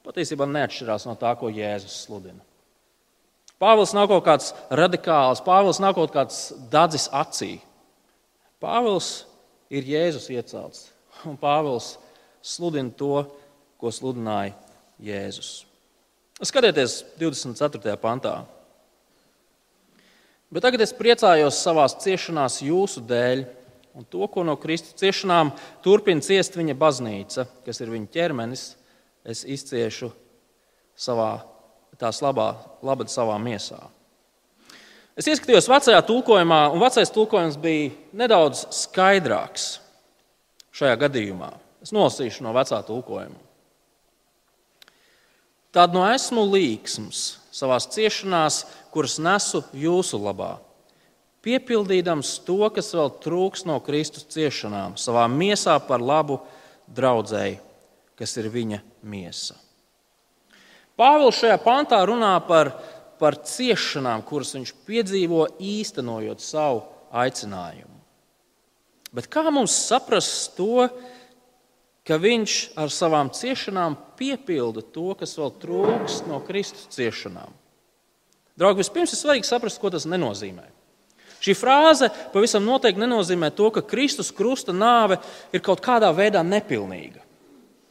patiesībā 0.06 0.48
neatšķirās 0.50 1.06
no 1.08 1.13
tā, 1.20 1.32
ko 1.39 1.51
Jēzus 1.54 2.01
sludina. 2.06 2.42
Pāvils 3.62 3.94
nav 3.96 4.10
kaut 4.12 4.25
kāds 4.25 4.51
radikāls, 4.74 5.44
Pāvils 5.46 5.80
nav 5.80 5.96
kaut 5.96 6.12
kāds 6.15 6.50
dadzis 6.72 7.08
acī. 7.13 7.54
Pāvils 8.60 9.24
ir 9.72 9.88
Jēzus 9.88 10.27
iecelts, 10.34 10.89
un 11.30 11.38
Pāvils 11.39 11.94
sludina 12.44 12.92
to, 12.98 13.24
ko 13.80 13.94
sludināja 13.94 14.56
Jēzus. 15.04 15.63
Skatieties, 16.44 17.00
24. 17.22 17.96
pantā. 18.01 18.42
Bet 20.56 20.64
tagad 20.64 20.86
es 20.86 20.94
priecājos 20.96 21.58
savā 21.60 21.84
ciešanās 21.92 22.62
jūsu 22.64 23.02
dēļ, 23.04 23.42
un 24.00 24.06
to, 24.08 24.24
ko 24.32 24.46
no 24.48 24.54
Kristus 24.56 24.96
ciešanām 25.02 25.50
turpina 25.84 26.24
ciest 26.24 26.56
viņa 26.56 26.78
baznīca, 26.80 27.44
kas 27.66 27.84
ir 27.84 27.92
viņa 27.92 28.08
ķermenis, 28.14 28.64
es 29.28 29.44
izciešu 29.44 30.14
savā 30.96 31.42
tās 32.00 32.22
labā, 32.24 32.54
labad 32.88 33.12
savā 33.12 33.36
miesā. 33.44 33.82
Es 35.20 35.28
ieskatījos 35.28 35.68
vecajā 35.68 36.00
tulkojumā, 36.08 36.62
un 36.72 36.80
vecais 36.80 37.12
tulkojums 37.12 37.60
bija 37.60 37.92
nedaudz 38.16 38.64
skaidrāks 38.80 39.74
šajā 40.76 40.96
gadījumā. 41.04 41.52
Es 41.84 41.92
nolasīšu 41.96 42.48
no 42.48 42.56
vecā 42.56 42.80
tulkojuma. 42.88 43.44
Tad 45.76 45.92
no 45.92 46.08
esmu 46.08 46.48
līksms 46.48 47.34
savā 47.56 47.80
ciešanās, 47.80 48.64
kuras 48.92 49.18
nesu 49.22 49.64
jūsu 49.76 50.20
labā, 50.20 50.58
piepildīdams 51.46 52.40
to, 52.46 52.60
kas 52.74 52.92
vēl 52.98 53.14
trūks 53.24 53.66
no 53.70 53.78
Kristus 53.86 54.28
ciešanām, 54.34 54.98
savā 55.00 55.28
miesā 55.32 55.78
par 55.88 56.04
labu 56.04 56.40
draudzēji, 56.92 57.60
kas 58.20 58.36
ir 58.42 58.50
viņa 58.52 58.82
miesa. 59.06 59.56
Pāvils 60.96 61.42
šajā 61.42 61.58
pantā 61.64 62.00
runā 62.08 62.34
par, 62.48 62.72
par 63.20 63.38
ciešanām, 63.44 64.24
kuras 64.28 64.56
viņš 64.56 64.72
piedzīvo 64.88 65.46
īstenojot 65.60 66.44
savu 66.44 66.86
aicinājumu. 67.16 67.92
Bet 69.16 69.28
kā 69.32 69.46
mums 69.48 69.76
saprast 69.88 70.56
to, 70.58 70.88
ka 72.06 72.20
viņš 72.22 72.56
ar 72.80 72.94
savām 72.94 73.32
ciešanām 73.34 73.98
piepilda 74.20 74.84
to, 74.94 75.12
kas 75.20 75.36
vēl 75.40 75.54
trūks 75.62 76.22
no 76.30 76.40
Kristus 76.46 76.88
ciešanām? 76.96 77.54
Draugi, 78.56 78.84
vispirms 78.84 79.12
ir 79.12 79.20
svarīgi 79.20 79.50
saprast, 79.50 79.82
ko 79.82 79.92
tas 79.92 80.06
nozīmē. 80.08 80.70
Šī 81.44 81.54
frāze 81.58 82.08
pavisam 82.34 82.64
noteikti 82.66 83.02
nenozīmē 83.04 83.52
to, 83.54 83.68
ka 83.74 83.84
Kristus 83.86 84.32
krusta 84.34 84.74
nāve 84.74 85.20
ir 85.54 85.62
kaut 85.66 85.84
kādā 85.84 86.10
veidā 86.16 86.42
nepilnīga. 86.46 87.22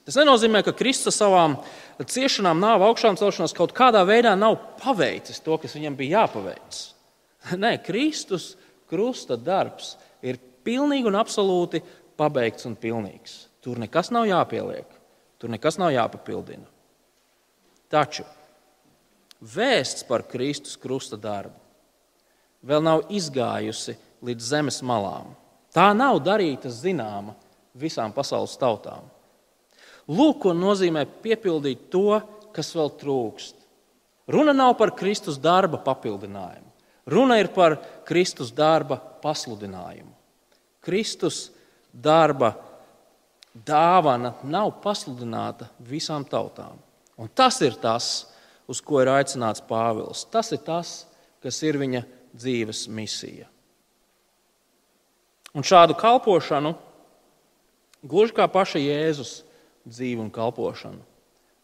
Tas 0.04 0.18
nenozīmē, 0.20 0.60
ka 0.64 0.74
Kristus 0.76 1.16
savām 1.16 1.56
ciešanām, 2.00 2.58
nāve, 2.60 2.84
augšām 2.88 3.16
celšanās 3.20 3.54
kaut 3.56 3.72
kādā 3.76 4.02
veidā 4.04 4.34
nav 4.36 4.58
paveicis 4.82 5.40
to, 5.44 5.56
kas 5.60 5.76
viņam 5.76 5.96
bija 5.96 6.24
jāpaveic. 6.24 6.80
Nē, 7.62 7.76
Kristus 7.84 8.52
krusta 8.90 9.38
darbs 9.40 9.94
ir 10.24 10.40
pilnīgi 10.64 11.08
un 11.08 11.16
absolūti 11.20 11.80
pabeigts 12.20 12.68
un 12.68 12.76
pilnīgs. 12.80 13.44
Tur 13.64 13.80
nekas 13.80 14.10
nav 14.12 14.26
jāpieliek, 14.28 14.88
tur 15.40 15.52
nekas 15.52 15.78
nav 15.80 15.94
jāpapildina. 15.94 16.66
Taču 17.88 18.26
vēsts 19.40 20.04
par 20.08 20.26
Kristus 20.28 20.76
krusta 20.80 21.16
darbu 21.20 21.64
vēl 22.64 22.84
nav 22.84 23.08
izgājusi 23.12 23.96
līdz 24.24 24.50
zemes 24.52 24.80
malām. 24.86 25.32
Tā 25.74 25.90
nav 25.96 26.20
darīta 26.24 26.70
zināma 26.72 27.34
visām 27.76 28.12
pasaules 28.14 28.56
tautām. 28.60 29.04
Lūk, 30.08 30.44
ko 30.44 30.52
nozīmē 30.56 31.04
piepildīt 31.24 31.88
to, 31.92 32.20
kas 32.54 32.70
vēl 32.76 32.92
trūkst. 33.00 33.56
Runa 34.30 34.54
nav 34.56 34.76
par 34.78 34.94
Kristus 34.96 35.36
darba 35.40 35.80
papildinājumu. 35.84 36.70
Runa 37.10 37.36
ir 37.40 37.50
par 37.52 37.76
Kristus 38.08 38.52
darba 38.54 38.96
pasludinājumu. 38.96 40.12
Kristus 40.84 41.50
darba 41.92 42.54
dāvana 43.54 44.34
nav 44.42 44.72
pasludināta 44.82 45.68
visām 45.78 46.26
tautām. 46.26 46.80
Un 47.18 47.30
tas 47.30 47.60
ir 47.62 47.76
tas, 47.78 48.26
uz 48.66 48.80
ko 48.82 49.02
ir 49.02 49.12
aicināts 49.12 49.62
Pāvils. 49.64 50.24
Tas 50.30 50.50
ir 50.52 50.62
tas, 50.66 51.04
kas 51.42 51.60
ir 51.62 51.78
viņa 51.78 52.02
dzīves 52.34 52.86
misija. 52.90 53.46
Un 55.54 55.62
šādu 55.62 55.94
kalpošanu, 55.94 56.74
gluži 58.02 58.34
kā 58.34 58.48
paša 58.50 58.80
Jēzus 58.82 59.34
dzīve 59.86 60.24
un 60.24 60.32
kalpošana, 60.34 61.04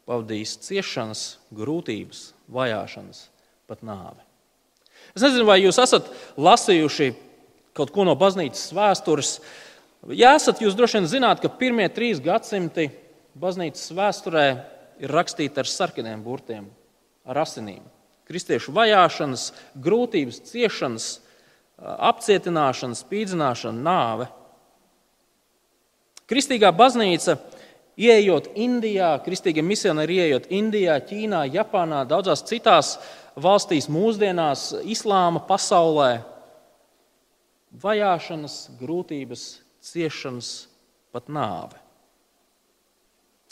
pavadījis 0.07 0.59
ciešanas, 0.63 1.25
grūtības, 1.55 2.29
vajāšanas, 2.53 3.25
pat 3.67 3.83
nāvi. 3.87 4.23
Es 5.17 5.25
nezinu, 5.25 5.49
vai 5.49 5.59
jūs 5.65 5.81
esat 5.83 6.07
lasījuši 6.39 7.11
kaut 7.75 7.91
ko 7.95 8.05
no 8.07 8.15
baznīcas 8.19 8.71
vēstures. 8.77 9.39
Ja 10.09 10.33
esat, 10.39 10.63
jūs 10.65 10.77
droši 10.77 10.97
vien 10.97 11.09
zināt, 11.11 11.43
ka 11.43 11.51
pirmie 11.53 11.85
trīs 11.93 12.23
gadsimti 12.25 12.89
baznīcas 13.37 13.91
vēsturē 13.93 14.45
ir 15.05 15.13
rakstīti 15.13 15.61
ar 15.61 15.69
sarkaniem 15.69 16.23
burtiem, 16.25 16.71
ar 17.29 17.43
asinīm. 17.43 17.83
Kristiešu 18.31 18.73
vajāšanas, 18.73 19.51
grūtības, 19.77 20.41
ciešanas, 20.49 21.11
apcietināšana, 21.81 22.97
spīdzināšana, 22.97 23.85
nāve. 23.85 24.31
Kristīgā 26.31 26.71
baznīca, 26.73 27.37
ieejot 28.01 28.53
Indijā, 28.57 29.15
kristīgie 29.25 29.65
misionāri 29.67 30.21
ieejot 30.23 30.49
Indijā, 30.55 30.97
Ķīnā, 31.05 31.45
Japānā, 31.53 32.05
daudzās 32.09 32.47
citās 32.49 32.95
valstīs, 33.37 33.91
mūsdienās, 33.93 34.71
islāma 34.81 35.43
pasaulē, 35.49 36.23
vajāšanas, 37.83 38.63
grūtības, 38.81 39.51
ciešanas, 39.85 40.69
pat 41.15 41.31
nāve. 41.33 41.79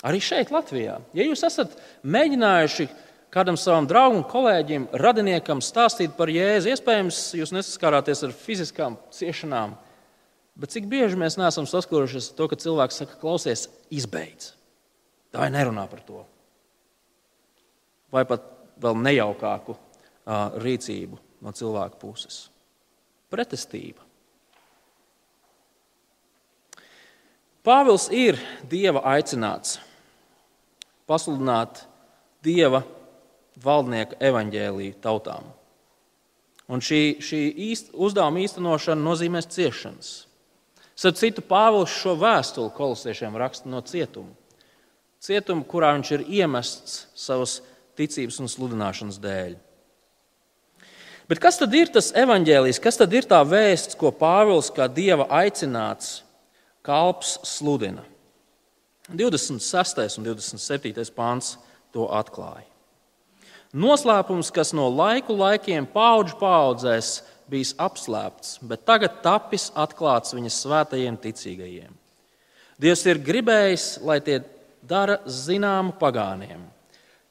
Arī 0.06 0.20
šeit, 0.22 0.52
Latvijā, 0.54 1.00
ja 1.16 1.26
jūs 1.26 1.42
esat 1.46 1.74
mēģinājuši 2.06 2.86
kādam 3.34 3.58
savam 3.60 3.88
draugam, 3.88 4.22
kolēģim, 4.28 4.88
radiniekam 5.02 5.60
stāstīt 5.64 6.14
par 6.16 6.30
Jēzu, 6.32 6.70
iespējams, 6.72 7.18
jūs 7.38 7.52
nesaskārāties 7.54 8.22
ar 8.24 8.34
fiziskām 8.36 8.96
ciešanām, 9.14 9.74
bet 10.58 10.74
cik 10.74 10.88
bieži 10.90 11.18
mēs 11.18 11.38
neesam 11.40 11.68
saskarušies 11.68 12.30
ar 12.30 12.38
to, 12.38 12.48
ka 12.50 12.60
cilvēks 12.62 13.02
saka, 13.02 13.18
klausies, 13.20 13.66
izbeidz. 13.90 14.52
Tā 15.34 15.42
vai 15.44 15.50
nerunā 15.52 15.84
par 15.90 16.04
to. 16.06 16.22
Vai 18.14 18.24
pat 18.28 18.46
vēl 18.80 18.96
nejaukāku 19.04 19.76
rīcību 20.62 21.18
no 21.44 21.52
cilvēka 21.56 22.00
puses. 22.00 22.46
Pretestība. 23.28 24.07
Pāvils 27.66 28.06
ir 28.14 28.38
Dieva 28.70 29.02
aicināts 29.16 29.78
pasludināt 31.08 31.82
Dieva 32.44 32.84
valdnieka 33.58 34.18
evaņģēlīju 34.22 34.98
tautām. 35.02 35.48
Un 36.68 36.82
šī, 36.84 37.18
šī 37.24 37.40
īst, 37.70 37.90
uzdevuma 37.96 38.42
īstenošana 38.44 39.00
nozīmēs 39.00 39.48
ciešanas. 39.54 40.10
Starp 40.98 41.16
citu, 41.18 41.42
Pāvils 41.42 41.94
šo 41.94 42.14
vēstuli 42.20 42.74
kolosiešiem 42.76 43.38
raksta 43.40 43.70
no 43.72 43.80
cietuma. 43.86 44.34
Cietuma, 45.22 45.64
kurā 45.66 45.94
viņš 45.96 46.12
ir 46.14 46.26
iemests 46.40 47.00
savas 47.18 47.58
ticības 47.98 48.38
un 48.42 48.52
sludināšanas 48.52 49.18
dēļ. 49.22 49.56
Bet 51.28 51.42
kas 51.42 51.58
tad 51.60 51.74
ir 51.76 51.90
tas 51.92 52.12
evaņģēlijs, 52.16 52.78
kas 52.80 53.00
tad 53.00 53.12
ir 53.16 53.26
tā 53.28 53.40
vēsts, 53.44 53.98
ko 53.98 54.12
Pāvils 54.14 54.70
kā 54.74 54.86
dieva 54.92 55.26
aicināts 55.40 56.22
kalps 56.88 57.36
sludina? 57.44 58.02
26. 59.12 60.18
un 60.18 60.24
27. 60.24 61.12
pāns 61.16 61.56
to 61.92 62.08
atklāja. 62.12 62.66
Noslēpums, 63.76 64.48
kas 64.52 64.72
no 64.72 64.86
laiku 64.88 65.36
laikiem 65.36 65.84
paudžu 65.92 66.38
paudzēs 66.40 67.18
bijis 67.48 67.74
apslēpts, 67.80 68.58
bet 68.64 68.86
tagad 68.88 69.20
tapis 69.24 69.68
atklāts 69.76 70.32
viņas 70.36 70.60
svētajiem 70.64 71.18
ticīgajiem. 71.20 71.92
Dievs 72.80 73.04
ir 73.10 73.20
gribējis, 73.24 73.86
lai 74.04 74.20
tie 74.24 74.38
dara 74.80 75.18
zināmu 75.28 75.96
pagāniem, 76.00 76.62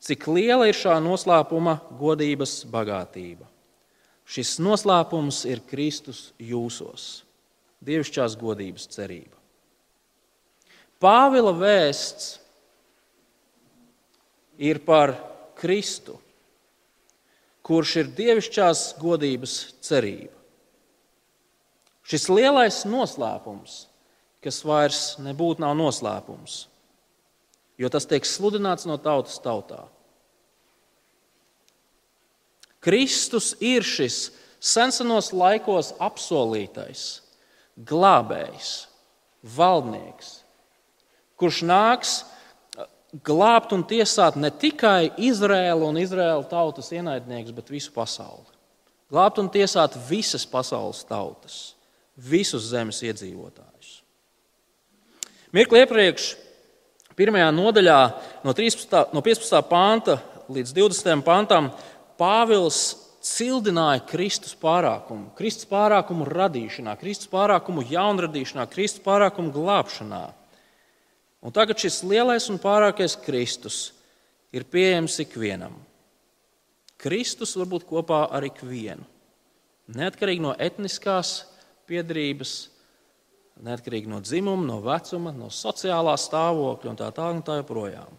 cik 0.04 0.28
liela 0.30 0.68
ir 0.70 0.78
šā 0.78 0.98
noslēpuma 1.02 1.80
godības 1.98 2.60
bagātība. 2.70 3.48
Šis 4.28 4.58
noslēpums 4.62 5.46
ir 5.48 5.64
Kristus 5.70 6.34
jūsos, 6.38 7.24
dievišķās 7.82 8.36
godības 8.38 8.90
cerība. 8.94 9.37
Pāvila 11.02 11.54
vēsts 11.54 12.38
ir 14.58 14.80
par 14.86 15.14
Kristu, 15.58 16.18
kurš 17.66 17.94
ir 18.02 18.10
dievišķās 18.18 18.88
godības 19.02 19.58
cerība. 19.86 20.34
Šis 22.08 22.30
lielais 22.32 22.86
noslēpums, 22.88 23.82
kas 24.42 24.62
vairs 24.64 25.02
nebūtu 25.20 25.62
nav 25.62 25.76
noslēpums, 25.76 26.62
jo 27.78 27.90
tas 27.92 28.08
tiek 28.08 28.26
sludināts 28.26 28.88
no 28.88 28.96
tautas 29.02 29.38
tautā. 29.44 29.84
Kristus 32.80 33.52
ir 33.60 33.84
šis 33.84 34.30
senos 34.64 35.34
laikos 35.36 35.92
apsolītais, 36.00 37.20
glābējs, 37.76 38.88
valdnieks, 39.58 40.37
kurš 41.40 41.62
nāks 41.68 42.18
glābt 43.26 43.74
un 43.76 43.86
tiesāt 43.88 44.38
ne 44.40 44.52
tikai 44.52 45.14
Izraēlu 45.30 45.88
un 45.88 46.00
Izraēla 46.02 46.46
tautas 46.50 46.92
ienaidniekus, 46.94 47.56
bet 47.56 47.72
visu 47.72 47.94
pasauli. 47.96 48.46
Glābt 49.08 49.40
un 49.40 49.48
tiesāt 49.52 49.96
visas 50.10 50.44
pasaules 50.50 51.06
tautas, 51.08 51.58
visus 52.18 52.68
zemes 52.74 53.00
iedzīvotājus. 53.06 54.02
Mirkli 55.56 55.80
iepriekš, 55.86 56.34
pirmajā 57.18 57.48
nodaļā, 57.56 58.00
no, 58.44 58.54
13, 58.54 59.14
no 59.16 59.24
15. 59.24 59.62
panta 59.70 60.18
līdz 60.52 60.74
20. 60.76 61.24
pantam, 61.24 61.72
Pāvils 62.20 62.98
cildināja 63.24 64.02
Kristus 64.10 64.56
pārākumu, 64.60 65.32
Kristus 65.38 65.68
pārākumu 65.70 66.28
radīšanā, 66.28 66.98
Kristus 67.00 67.30
pārākumu 67.32 67.86
jaunradīšanā, 67.88 68.66
Kristus 68.72 69.04
pārākumu 69.06 69.54
glābšanā. 69.56 70.26
Un 71.42 71.54
tagad 71.54 71.78
šis 71.80 72.02
lielais 72.08 72.48
un 72.50 72.58
pārākais 72.62 73.18
Kristus 73.22 73.92
ir 74.56 74.66
pieejams 74.66 75.20
ikvienam. 75.22 75.76
Kristus 76.98 77.54
var 77.60 77.70
būt 77.70 77.86
kopā 77.86 78.24
ar 78.34 78.46
ikvienu. 78.48 79.06
Neatkarīgi 79.94 80.44
no 80.44 80.56
etniskās 80.60 81.46
piedarības, 81.88 82.56
neatkarīgi 83.64 84.10
no 84.12 84.20
dzimuma, 84.20 84.66
no 84.66 84.80
vecuma, 84.84 85.32
no 85.32 85.52
sociālā 85.54 86.18
stāvokļa 86.20 86.92
un 86.92 87.00
tā 87.00 87.12
tālāk. 87.16 87.46
Tā 87.48 87.62
joprojām. 87.62 88.18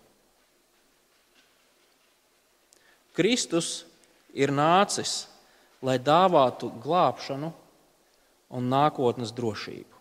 Kristus 3.19 3.83
ir 4.31 4.55
nācis, 4.55 5.27
lai 5.83 5.99
dāvātu 5.99 6.71
glābšanu 6.81 7.51
un 8.55 8.71
nākotnes 8.71 9.35
drošību. 9.35 9.98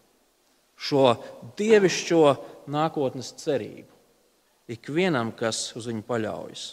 Šo 0.78 1.18
dievišķo 1.58 2.24
nākotnes 2.70 3.32
cerību 3.42 3.98
ikvienam, 4.68 5.32
kas 5.32 5.72
uz 5.80 5.88
viņu 5.90 6.04
paļaujas. 6.08 6.68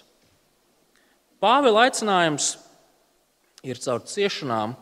Pāvila 1.42 1.86
aicinājums 1.86 2.54
ir 3.64 3.80
caur 3.80 4.02
ciešanām 4.08 4.74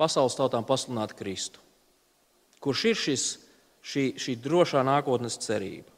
pasaules 0.00 0.36
tautām 0.38 0.64
pasludināt 0.66 1.14
Kristu, 1.18 1.60
kurš 2.62 2.84
ir 2.90 2.98
šis, 2.98 3.24
šī, 3.84 4.04
šī 4.20 4.36
drošā 4.40 4.84
nākotnes 4.86 5.38
cerība. 5.42 5.88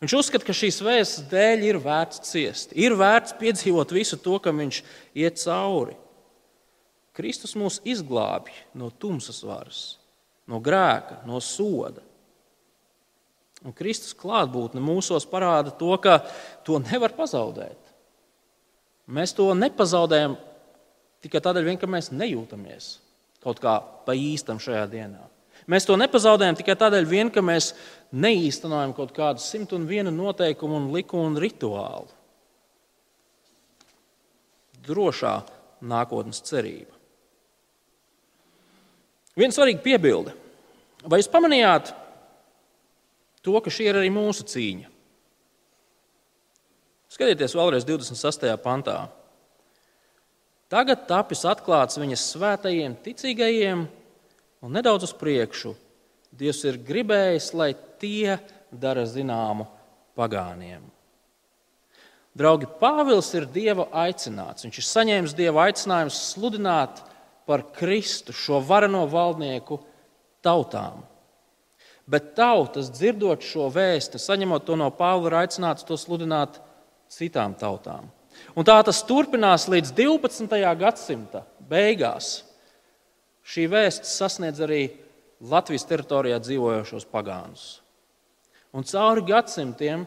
Viņš 0.00 0.14
uzskata, 0.16 0.46
ka 0.48 0.56
šīs 0.56 0.80
vēstures 0.80 1.28
dēļ 1.28 1.64
ir 1.68 1.78
vērts 1.84 2.22
ciest, 2.24 2.70
ir 2.72 2.96
vērts 2.96 3.36
piedzīvot 3.40 3.92
visu 3.92 4.16
to, 4.16 4.38
kam 4.40 4.62
viņš 4.62 4.80
iet 5.20 5.42
cauri. 5.42 5.98
Kristus 7.12 7.52
mūs 7.58 7.82
izglābj 7.84 8.54
no 8.80 8.88
tumsas 8.96 9.42
varas, 9.44 9.99
no 10.50 10.60
grēka, 10.62 11.20
no 11.28 11.40
soda. 11.44 12.02
Un 13.60 13.74
Kristus 13.76 14.16
klātbūtne 14.16 14.80
mūsos 14.82 15.26
parāda 15.28 15.72
to, 15.76 15.92
ka 16.00 16.22
to 16.64 16.80
nevar 16.80 17.12
pazaudēt. 17.16 17.76
Mēs 19.10 19.34
to 19.36 19.50
nepazaudējam 19.58 20.38
tikai 21.24 21.42
tādēļ, 21.44 21.66
vien, 21.66 21.80
ka 21.80 21.88
mēs 21.90 22.12
nejūtamies 22.14 22.94
kaut 23.40 23.60
kā 23.60 23.78
pa 24.06 24.14
īstam 24.16 24.60
šajā 24.60 24.84
dienā. 24.92 25.22
Mēs 25.70 25.86
to 25.88 25.96
nepazaudējam 26.00 26.56
tikai 26.58 26.76
tādēļ, 26.78 27.06
vien, 27.08 27.30
ka 27.32 27.42
mēs 27.44 27.72
neīstenojam 28.16 28.94
kaut 28.96 29.12
kādu 29.16 29.42
simt 29.44 29.74
un 29.76 29.84
vienu 29.88 30.12
noteikumu, 30.14 30.78
un 30.80 30.88
likumu 30.94 31.28
un 31.28 31.36
rituālu. 31.40 32.08
Drošā 34.86 35.34
nākotnes 35.84 36.40
cerība. 36.48 36.96
Viena 39.36 39.54
svarīga 39.54 39.84
piebilde. 39.84 40.34
Vai 41.04 41.20
jūs 41.20 41.30
pamanījāt 41.32 41.94
to, 43.44 43.54
ka 43.60 43.72
šī 43.72 43.88
ir 43.88 44.00
arī 44.00 44.10
mūsu 44.12 44.44
cīņa? 44.48 44.90
Skatieties 47.10 47.56
vēlreiz 47.56 47.86
26. 47.88 48.50
pantā. 48.62 48.98
Tagad 50.70 51.08
tapis 51.08 51.42
atklāts 51.48 51.98
viņas 51.98 52.28
svētajiem 52.34 52.92
ticīgajiem 53.02 53.88
Un 54.60 54.74
nedaudz 54.76 55.08
uz 55.08 55.12
priekšu 55.16 55.72
Dievs 56.30 56.60
ir 56.68 56.76
gribējis, 56.86 57.48
lai 57.58 57.72
tie 57.98 58.36
dara 58.70 59.02
zināmu 59.08 59.64
pagāniem. 60.14 60.84
Draugi, 62.38 62.68
Pāvils 62.78 63.32
ir 63.34 63.48
Dieva 63.50 63.88
aicināts. 64.04 64.62
Viņš 64.62 64.78
ir 64.78 64.86
saņēmis 64.86 65.34
Dieva 65.34 65.64
aicinājumu 65.66 66.14
sludināt 66.14 67.00
par 67.50 67.64
Kristu, 67.74 68.30
šo 68.30 68.60
vareno 68.62 69.02
valdnieku 69.10 69.80
tautām. 70.44 71.04
Bet 72.10 72.32
tautas, 72.34 72.90
dzirdot 72.90 73.44
šo 73.46 73.68
vēstu, 73.70 74.18
saņemot 74.18 74.64
to 74.66 74.76
no 74.78 74.88
Pāvila, 74.90 75.30
ir 75.30 75.38
aicināts 75.44 75.86
to 75.86 75.98
sludināt 76.00 76.58
citām 77.12 77.54
tautām. 77.58 78.08
Un 78.58 78.66
tā 78.66 78.78
tas 78.86 79.02
turpinās 79.06 79.68
līdz 79.70 79.92
12. 79.94 80.58
gadsimta 80.80 81.44
beigās. 81.70 82.40
Šī 83.46 83.66
vēsts 83.70 84.16
sasniedz 84.18 84.62
arī 84.64 84.82
Latvijas 85.40 85.86
teritorijā 85.88 86.40
dzīvojošos 86.42 87.06
pagānus. 87.10 87.80
Un 88.76 88.84
cauri 88.86 89.24
gadsimtiem 89.26 90.04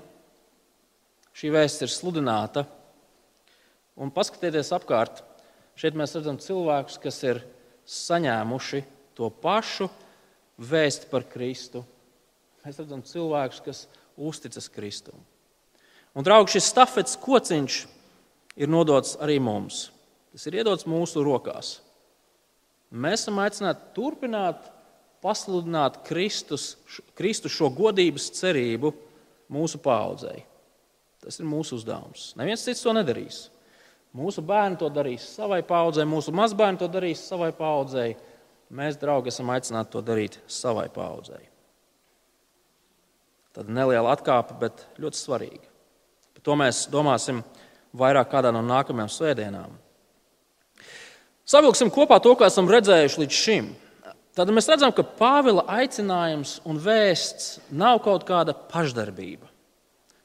šī 1.35 1.51
vēsts 1.55 1.83
ir 1.85 1.91
sludināta. 1.91 2.65
Un 3.99 4.11
paskatieties 4.13 4.71
apkārt, 4.75 5.21
šeit 5.77 5.97
mēs 5.97 6.15
redzam 6.17 6.39
cilvēkus, 6.41 6.99
kas 7.01 7.19
ir 7.25 7.41
saņēmuši 7.89 8.83
to 9.17 9.29
pašu 9.43 9.89
vēstu 10.57 11.09
par 11.11 11.25
Kristu. 11.29 11.83
Mēs 12.63 12.79
redzam 12.79 13.03
cilvēkus, 13.05 13.61
kas 13.65 13.85
uzticas 14.17 14.69
Kristum. 14.71 15.17
Un, 16.13 16.25
draugi, 16.25 16.55
šis 16.55 16.69
stafets 16.69 17.17
kociņš 17.19 17.79
ir 18.61 18.69
nodots 18.69 19.17
arī 19.23 19.39
mums. 19.41 19.87
Tas 20.33 20.45
ir 20.49 20.61
iedots 20.61 20.87
mūsu 20.89 21.23
rokās. 21.25 21.79
Mēs 22.93 23.23
esam 23.23 23.41
aicināti 23.41 23.89
turpināt 23.95 24.69
pasludināt 25.23 26.03
Kristus, 26.05 26.75
Kristu 27.17 27.49
šo 27.49 27.71
godības 27.73 28.29
cerību 28.37 28.91
mūsu 29.53 29.79
paudzei. 29.81 30.43
Tas 31.23 31.39
ir 31.39 31.47
mūsu 31.47 31.79
uzdevums. 31.79 32.33
Neviens 32.37 32.65
cits 32.65 32.83
to 32.83 32.93
nedarīs. 32.95 33.47
Mūsu 34.13 34.43
bērni 34.45 34.77
to 34.77 34.89
darīs 34.93 35.25
savai 35.37 35.63
paudzei, 35.65 36.05
mūsu 36.05 36.33
mazbērni 36.35 36.81
to 36.81 36.89
darīs 36.91 37.23
savai 37.25 37.49
paudzei. 37.55 38.11
Mēs, 38.73 38.97
draugi, 38.97 39.29
esam 39.29 39.51
aicināti 39.53 39.93
to 39.93 40.01
darīt 40.01 40.39
savai 40.49 40.87
paudzei. 40.93 41.43
Tad 43.53 43.69
neliela 43.69 44.15
atkāpe, 44.15 44.55
bet 44.57 44.87
ļoti 44.97 45.19
svarīga. 45.19 45.67
Par 46.33 46.45
to 46.47 46.55
mēs 46.57 46.87
domāsim 46.89 47.43
vairāk 47.93 48.31
kādā 48.31 48.49
no 48.53 48.63
nākamajām 48.65 49.11
svētdienām. 49.13 49.77
Savilksim 51.45 51.91
kopā 51.93 52.17
to, 52.23 52.33
ko 52.33 52.47
esam 52.47 52.71
redzējuši 52.71 53.21
līdz 53.21 53.39
šim. 53.43 53.69
Tad 54.33 54.49
mēs 54.49 54.65
redzam, 54.71 54.89
ka 54.95 55.05
Pāvila 55.05 55.67
aicinājums 55.69 56.57
un 56.65 56.81
vēsts 56.81 57.59
nav 57.69 58.01
kaut 58.01 58.25
kāda 58.25 58.57
pašdarbība. 58.71 59.45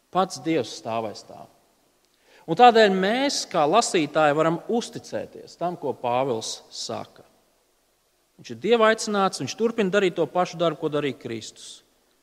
Pats 0.08 0.40
Dievs 0.40 0.72
stāv 0.78 1.11
aiz 1.11 1.20
tā. 1.28 1.42
Un 2.48 2.56
tādēļ 2.56 2.94
mēs, 2.96 3.42
kā 3.52 3.66
lasītāji, 3.68 4.37
varam 4.38 4.62
uzticēties 4.72 5.61
tam, 5.61 5.76
ko 5.76 5.92
Pāvils 5.92 6.62
saka. 6.72 7.28
Viņš 8.38 8.53
ir 8.55 8.59
Dieva 8.62 8.92
aicināts, 8.92 9.42
viņš 9.42 9.55
turpina 9.59 9.90
darīt 9.90 10.14
to 10.18 10.27
pašu 10.31 10.59
darbu, 10.61 10.79
ko 10.85 10.90
darīja 10.94 11.18
Kristus. 11.18 11.81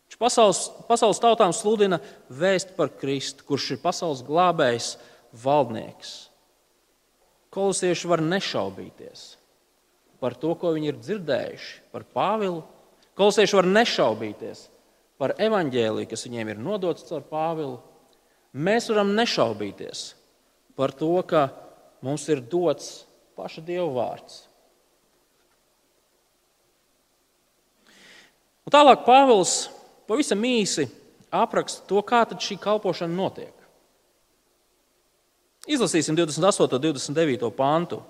Viņš 0.07 0.19
pasaules, 0.21 0.61
pasaules 0.87 1.19
tautām 1.19 1.51
sludina 1.51 1.99
vēst 2.31 2.71
par 2.77 2.93
Kristu, 2.95 3.43
kurš 3.47 3.73
ir 3.75 3.81
pasaules 3.83 4.21
glābējs, 4.23 4.93
valdnieks. 5.43 6.13
Kolosieši 7.51 8.07
var 8.11 8.23
nešaubīties 8.23 9.25
par 10.23 10.37
to, 10.39 10.53
ko 10.55 10.71
viņi 10.75 10.89
ir 10.93 11.01
dzirdējuši 11.03 11.75
par 11.91 12.07
Pāvilu. 12.15 12.63
Kolosieši 13.19 13.59
var 13.59 13.67
nešaubīties 13.67 14.65
par 15.19 15.35
evaņģēliju, 15.39 16.09
kas 16.11 16.25
viņiem 16.27 16.53
ir 16.53 16.63
nodots 16.63 17.05
caur 17.09 17.23
Pāvilu. 17.27 17.77
Mēs 18.55 18.87
varam 18.91 19.11
nešaubīties 19.19 20.07
par 20.79 20.95
to, 20.95 21.11
ka 21.27 21.49
mums 22.03 22.27
ir 22.31 22.39
dots 22.39 23.03
paša 23.35 23.63
Dieva 23.67 23.87
vārds. 23.91 24.45
Un 28.65 28.73
tālāk 28.73 29.03
Pāvils 29.05 29.67
pavisam 30.09 30.41
īsi 30.41 30.87
apraksta 31.29 31.85
to, 31.85 32.01
kā 32.01 32.23
šī 32.25 32.57
kalpošana 32.61 33.13
notiek. 33.13 33.53
Izlasīsim 35.65 36.17
28. 36.17 36.77
un 36.77 36.81
29. 36.81 37.49
pantu. 37.53 38.01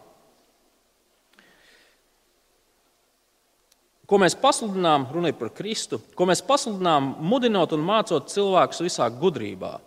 Ko 4.05 4.19
mēs 4.21 4.35
pasludinām, 4.37 5.07
runājot 5.09 5.37
par 5.39 5.49
Kristu, 5.55 5.97
ko 6.13 6.27
mēs 6.29 6.43
pasludinām, 6.45 7.15
mudinot 7.25 7.73
un 7.73 7.81
mācot 7.81 8.29
cilvēkus 8.29 8.83
visā 8.85 9.07
gudrībā, 9.09 9.79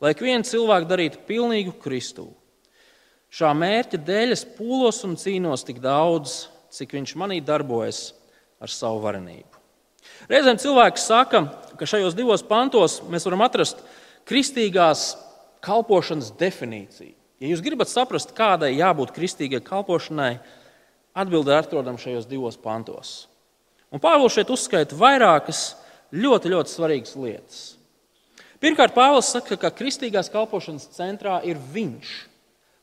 lai 0.00 0.14
ik 0.14 0.22
viens 0.24 0.48
cilvēks 0.48 0.88
darītu 0.88 1.20
pilnīgu 1.28 1.74
Kristu. 1.82 2.30
Šā 3.28 3.52
mērķa 3.52 4.00
dēļ 4.08 4.32
es 4.38 4.46
pūlos 4.56 5.02
un 5.04 5.18
cīnos 5.20 5.66
tik 5.68 5.82
daudz, 5.84 6.46
cik 6.72 6.96
viņš 6.96 7.14
manī 7.20 7.42
darbojas 7.44 8.14
ar 8.56 8.72
savu 8.72 9.04
varenību. 9.04 9.57
Reizēm 10.26 10.58
cilvēks 10.58 11.06
saka, 11.06 11.44
ka 11.78 11.86
šajos 11.86 12.16
divos 12.18 12.42
pantos 12.42 12.98
mēs 13.06 13.26
varam 13.28 13.44
atrast 13.46 13.84
kristīgās 14.28 15.12
kalpošanas 15.64 16.32
definīciju. 16.38 17.14
Ja 17.38 17.52
jūs 17.52 17.62
gribat 17.62 17.90
saprast, 17.90 18.34
kādai 18.34 18.72
jābūt 18.74 19.14
kristīgai 19.14 19.60
kalpošanai, 19.62 20.38
atbildi 21.18 21.54
atrodam 21.54 21.98
šajos 22.00 22.26
divos 22.30 22.58
pantos. 22.58 23.28
Un 23.94 24.02
Pāvils 24.02 24.34
šeit 24.34 24.50
uzskaita 24.52 24.96
vairākas 24.98 25.72
ļoti, 26.12 26.50
ļoti 26.52 26.74
svarīgas 26.74 27.14
lietas. 27.18 27.60
Pirmkārt, 28.58 28.96
Pāvils 28.96 29.30
saka, 29.30 29.56
ka 29.56 29.70
kristīgās 29.70 30.30
kalpošanas 30.34 30.90
centrā 30.96 31.38
ir 31.46 31.60
viņš 31.72 32.10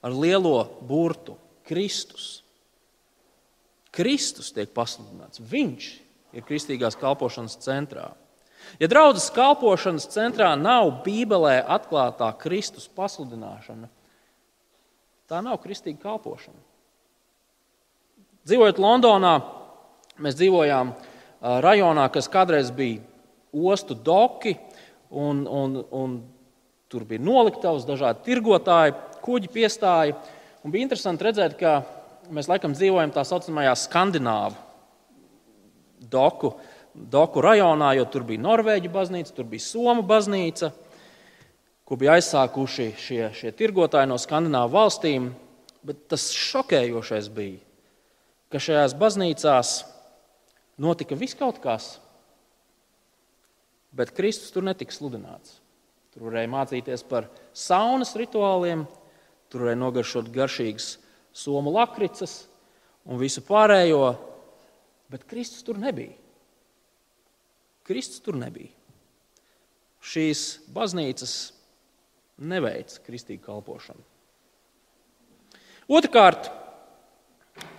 ar 0.07 0.15
lielo 0.15 0.63
burtu- 0.87 1.35
Kristus. 1.67 2.41
Kristus 3.91 4.51
tiek 4.55 4.71
pasludināts. 4.71 5.39
Viņš 5.39 6.04
ir 6.35 6.43
kristīgās 6.45 6.97
kalpošanas 6.99 7.57
centrā. 7.63 8.11
Ja 8.81 8.89
draudzes 8.91 9.29
kalpošanas 9.33 10.07
centrā 10.11 10.51
nav 10.59 10.89
Bībelē 11.05 11.59
atklātā 11.77 12.31
Kristus 12.41 12.87
pasludināšana, 12.91 13.87
tā 15.29 15.41
nav 15.45 15.61
kristīga 15.63 16.01
kalpošana. 16.09 16.59
Dzīvojot 18.45 18.81
Londonā, 18.81 19.35
mēs 20.21 20.37
dzīvojām 20.37 20.93
rajonā, 21.65 22.09
kas 22.13 22.29
kādreiz 22.31 22.69
bija 22.73 23.01
ostu 23.55 23.95
doki, 23.95 24.55
un, 25.09 25.45
un, 25.47 25.79
un 25.89 26.19
tur 26.91 27.05
bija 27.07 27.23
noliktavas, 27.23 27.87
dažādi 27.87 28.25
tirgotāji, 28.27 28.97
kuģi 29.25 29.49
piestāja. 29.53 30.17
Un 30.65 30.73
bija 30.73 30.85
interesanti 30.85 31.25
redzēt, 31.25 31.57
ka 31.57 31.79
mēs 32.33 32.49
laikam 32.49 32.73
dzīvojam 32.73 33.13
tā 33.13 33.23
saucamajā 33.25 33.73
skandināvu 33.85 34.64
doku 36.09 36.55
Doku 36.95 37.41
rajonā, 37.43 37.89
jo 37.99 38.05
tur 38.07 38.23
bija 38.23 38.39
Norvēģa 38.39 38.89
baznīca, 38.91 39.33
tur 39.35 39.47
bija 39.51 39.63
Somu 39.65 40.03
baznīca, 40.07 40.69
ko 41.83 41.97
bija 41.99 42.15
aizsākuši 42.15 42.85
šie, 42.95 43.19
šie 43.35 43.51
tirgotāji 43.51 44.07
no 44.07 44.15
Skandināvu 44.21 44.71
valstīm. 44.77 45.33
Bet 45.85 46.07
tas 46.09 46.29
šokējošais 46.33 47.27
bija, 47.35 47.59
ka 48.49 48.61
šajās 48.63 48.95
baznīcās 48.97 49.73
notika 50.81 51.17
viss 51.19 51.37
kaut 51.37 51.59
kas, 51.61 51.99
bet 53.93 54.15
Kristus 54.15 54.55
tur 54.55 54.65
netika 54.65 54.95
sludināts. 54.95 55.59
Tur 56.15 56.29
varēja 56.29 56.49
mācīties 56.49 57.03
par 57.05 57.27
saunas 57.53 58.15
rituāliem, 58.17 58.87
tur 59.51 59.67
varēja 59.67 59.81
nogaršot 59.83 60.31
garšīgas 60.33 60.95
somu 61.35 61.75
lakricas 61.75 62.45
un 63.03 63.19
visu 63.19 63.43
pārējo, 63.45 64.15
bet 65.15 65.23
Kristus 65.31 65.63
tur 65.63 65.79
nebija. 65.79 66.11
Kristus 67.87 68.19
tur 68.19 68.35
nebija. 68.35 68.73
Šīs 70.03 70.41
baznīcas 70.75 71.35
neveic 72.43 72.97
kristīgu 73.05 73.45
kalpošanu. 73.47 74.03
Otrakārt, 75.87 76.49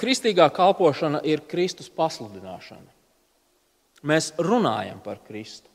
kristīgā 0.01 0.49
kalpošana 0.55 1.20
ir 1.29 1.44
Kristus 1.51 1.90
pasludināšana. 1.92 2.88
Mēs 4.07 4.33
runājam 4.40 5.01
par 5.05 5.20
Kristu. 5.27 5.68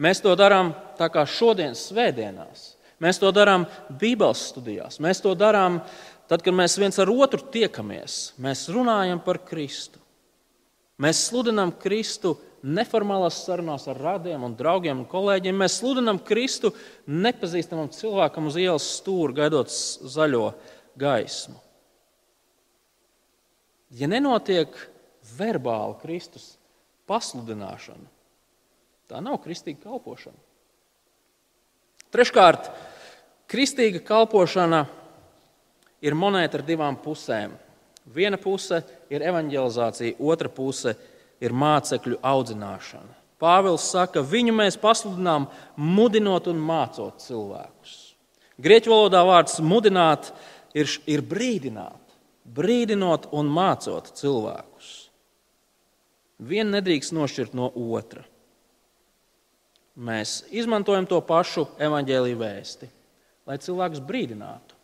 Mēs 0.00 0.22
to 0.24 0.32
darām 0.38 0.72
tā 0.98 1.10
kā 1.12 1.26
šodienas 1.28 1.84
svētdienās. 1.90 2.72
Mēs 3.02 3.18
to 3.18 3.32
darām 3.34 3.66
Bībeles 3.98 4.48
studijās. 4.52 5.00
Mēs 5.02 5.20
to 5.22 5.34
darām 5.38 5.80
tad, 6.30 6.42
kad 6.42 6.54
mēs 6.54 6.78
viens 6.78 6.98
ar 7.02 7.10
otru 7.10 7.42
tiekamies. 7.52 8.36
Mēs 8.42 8.68
runājam 8.72 9.20
par 9.24 9.42
Kristu. 9.44 10.01
Mēs 11.00 11.22
sludinām 11.28 11.72
Kristu 11.80 12.34
neformālās 12.62 13.40
sarunās 13.46 13.88
ar 13.90 13.98
radiem 13.98 14.44
un 14.46 14.54
draugiem 14.58 15.02
un 15.02 15.08
kolēģiem. 15.08 15.56
Mēs 15.64 15.80
sludinām 15.80 16.20
Kristu 16.22 16.72
nepazīstamam 17.06 17.90
cilvēkam 17.94 18.48
uz 18.50 18.58
ielas 18.60 18.86
stūra, 18.98 19.34
gaidot 19.42 19.72
zaļo 19.72 20.52
gaismu. 20.98 21.58
Ja 23.92 24.08
nenotiek 24.08 24.72
verbāla 25.36 25.98
Kristus 26.00 26.54
pasludināšana, 27.10 28.08
tā 29.10 29.20
nav 29.20 29.40
kristīga 29.42 29.82
kalpošana. 29.84 30.38
Treškārt, 32.12 32.70
kristīga 33.48 34.00
kalpošana 34.04 34.84
ir 36.04 36.16
monēta 36.16 36.60
ar 36.60 36.64
divām 36.66 36.96
pusēm. 37.00 37.54
Viena 38.06 38.38
puse 38.40 38.82
ir 39.12 39.22
evanģelizācija, 39.22 40.18
otra 40.18 40.50
puse 40.50 40.96
ir 41.42 41.54
mācekļu 41.54 42.18
audzināšana. 42.22 43.18
Pāvils 43.42 43.88
saka, 43.90 44.22
viņu 44.22 44.54
mēs 44.54 44.78
pasludinām, 44.78 45.48
mudinot 45.76 46.46
un 46.50 46.60
mācot 46.62 47.22
cilvēkus. 47.22 47.96
Grieķu 48.62 48.92
valodā 48.92 49.22
vārds 49.26 49.58
mudināt 49.62 50.30
ir, 50.78 50.90
ir 51.10 51.22
brīdināt 51.26 52.02
brīdinot 52.44 53.30
un 53.34 53.50
mācot 53.50 54.12
cilvēkus. 54.18 54.90
Viena 56.42 56.78
nedrīkst 56.78 57.14
nošķirt 57.14 57.54
no 57.54 57.68
otra. 57.70 58.24
Mēs 59.92 60.40
izmantojam 60.50 61.06
to 61.06 61.20
pašu 61.24 61.66
evaņģēlīju 61.82 62.38
vēsti, 62.40 62.88
lai 63.46 63.58
cilvēkus 63.60 64.02
brīdinātu. 64.08 64.78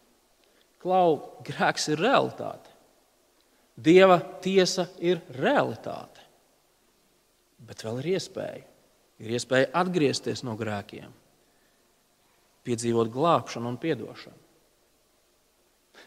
Klau, 0.78 1.16
grēks 1.46 1.88
ir 1.90 2.02
realitāte. 2.02 2.67
Dieva 3.78 4.18
tiesa 4.42 4.88
ir 4.98 5.20
realitāte. 5.38 6.24
Bet 7.62 7.84
vēl 7.86 8.00
ir 8.02 8.10
iespēja. 8.16 8.64
Ir 9.18 9.34
iespēja 9.34 9.72
atgriezties 9.74 10.44
no 10.46 10.52
grēkiem, 10.58 11.10
piedzīvot 12.62 13.08
glābšanu 13.10 13.72
un 13.72 13.78
atdošanu. 13.78 14.38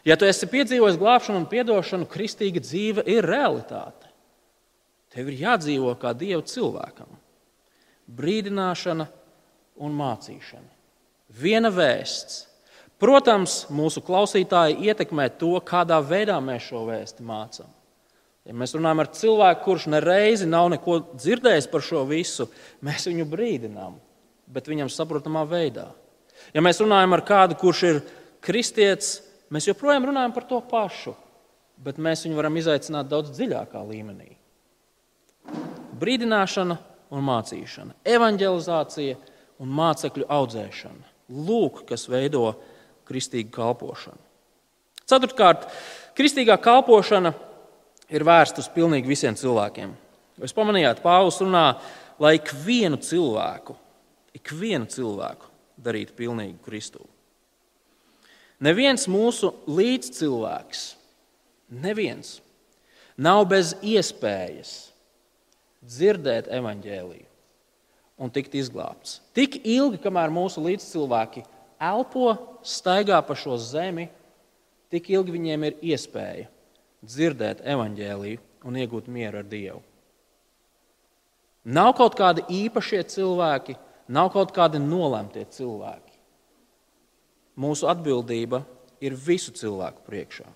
Ja 0.08 0.16
tu 0.16 0.24
esi 0.24 0.48
piedzīvojis 0.48 0.96
glābšanu 0.96 1.42
un 1.42 1.46
atdošanu, 1.46 2.08
kristīga 2.08 2.62
dzīve 2.64 3.04
ir 3.12 3.28
realitāte. 3.28 4.08
Tev 5.12 5.28
ir 5.28 5.42
jādzīvo 5.44 5.92
kā 6.00 6.14
Dieva 6.16 6.40
cilvēkam. 6.48 7.10
Brīdināšana 8.08 9.06
un 9.84 9.92
mācīšana. 9.96 10.72
Viena 11.36 11.68
vēsts. 11.72 12.46
Protams, 13.02 13.64
mūsu 13.74 14.02
klausītāji 14.06 14.78
ietekmē 14.86 15.26
to, 15.40 15.56
kādā 15.66 15.98
veidā 16.06 16.36
mēs 16.44 16.68
šo 16.68 16.84
vēstu 16.86 17.26
mācām. 17.26 17.70
Ja 18.46 18.54
mēs 18.58 18.74
runājam 18.74 19.02
ar 19.02 19.10
cilvēku, 19.14 19.64
kurš 19.66 19.88
nereizi 19.90 20.46
nav 20.50 20.68
neko 20.72 21.00
dzirdējis 21.14 21.68
par 21.70 21.82
šo 21.86 22.04
visu, 22.06 22.48
mēs 22.82 23.06
viņu 23.10 23.26
brīdinām, 23.30 23.98
bet 24.50 24.70
viņam 24.70 24.90
saprotamā 24.90 25.42
veidā. 25.50 25.88
Ja 26.54 26.62
mēs 26.62 26.80
runājam 26.82 27.14
ar 27.14 27.22
kādu, 27.26 27.58
kurš 27.58 27.82
ir 27.90 28.00
kristietis, 28.42 29.20
Mēs 29.52 29.66
joprojām 29.68 30.06
runājam 30.08 30.32
par 30.32 30.46
to 30.48 30.58
pašu, 30.64 31.12
bet 31.76 31.98
mēs 32.00 32.22
viņu 32.24 32.38
varam 32.38 32.54
izaicināt 32.56 33.10
daudz 33.10 33.34
dziļākā 33.36 33.82
līmenī. 33.84 34.30
Brīdināšana 36.00 36.78
un 37.12 37.26
mācīšana, 37.26 37.98
evanģelizācija 38.14 39.18
un 39.60 39.74
mācekļu 39.76 40.24
audzēšana. 40.38 41.04
Lūk, 41.32 41.82
kas 41.90 42.06
veido 42.08 42.54
kristīgu 43.12 43.52
kalpošanu. 43.52 44.18
Ceturtkārt, 45.12 45.68
kristīgā 46.16 46.56
kalpošana 46.62 47.34
ir 48.12 48.24
vērsta 48.24 48.62
uz 48.64 48.70
pilnīgi 48.72 49.10
visiem 49.10 49.36
cilvēkiem. 49.38 49.92
Jūs 50.40 50.56
pamanījāt, 50.56 51.02
Pāvils 51.04 51.40
runā, 51.44 51.66
lai 52.22 52.36
ikvienu 52.38 52.98
cilvēku, 53.04 53.76
ikvienu 54.38 54.88
cilvēku 54.90 55.50
darītu 55.82 56.16
pilnīgu 56.16 56.62
Kristu. 56.64 57.04
Neviens 58.62 59.08
mūsu 59.10 59.50
līdzcilvēks, 59.66 60.82
neviens 61.82 62.36
nav 63.18 63.44
bez 63.50 63.74
iespējas 63.82 64.92
dzirdēt 65.82 66.48
evaņģēliju 66.54 67.26
un 68.22 68.30
tikt 68.30 68.54
izglābts. 68.54 69.18
Tik 69.34 69.64
ilgi, 69.66 69.98
kamēr 70.02 70.30
mūsu 70.30 70.62
līdzcilvēki 70.62 71.42
elpo, 71.82 72.34
staigā 72.62 73.18
pa 73.26 73.36
šo 73.38 73.58
zemi, 73.58 74.08
tik 74.92 75.10
ilgi 75.10 75.34
viņiem 75.34 75.68
ir 75.68 75.78
iespēja 75.92 76.48
dzirdēt 77.02 77.64
evaņģēliju 77.66 78.68
un 78.68 78.78
iegūt 78.78 79.08
mieru 79.10 79.42
ar 79.42 79.48
Dievu. 79.48 79.82
Nav 81.62 81.92
kaut 81.98 82.16
kādi 82.18 82.44
īpašie 82.50 83.02
cilvēki, 83.10 83.76
nav 84.10 84.32
kaut 84.34 84.50
kādi 84.54 84.80
nolemtie 84.82 85.44
cilvēki. 85.46 86.10
Mūsu 87.62 87.86
atbildība 87.90 88.62
ir 89.02 89.14
visu 89.18 89.52
cilvēku 89.54 90.02
priekšā. 90.06 90.48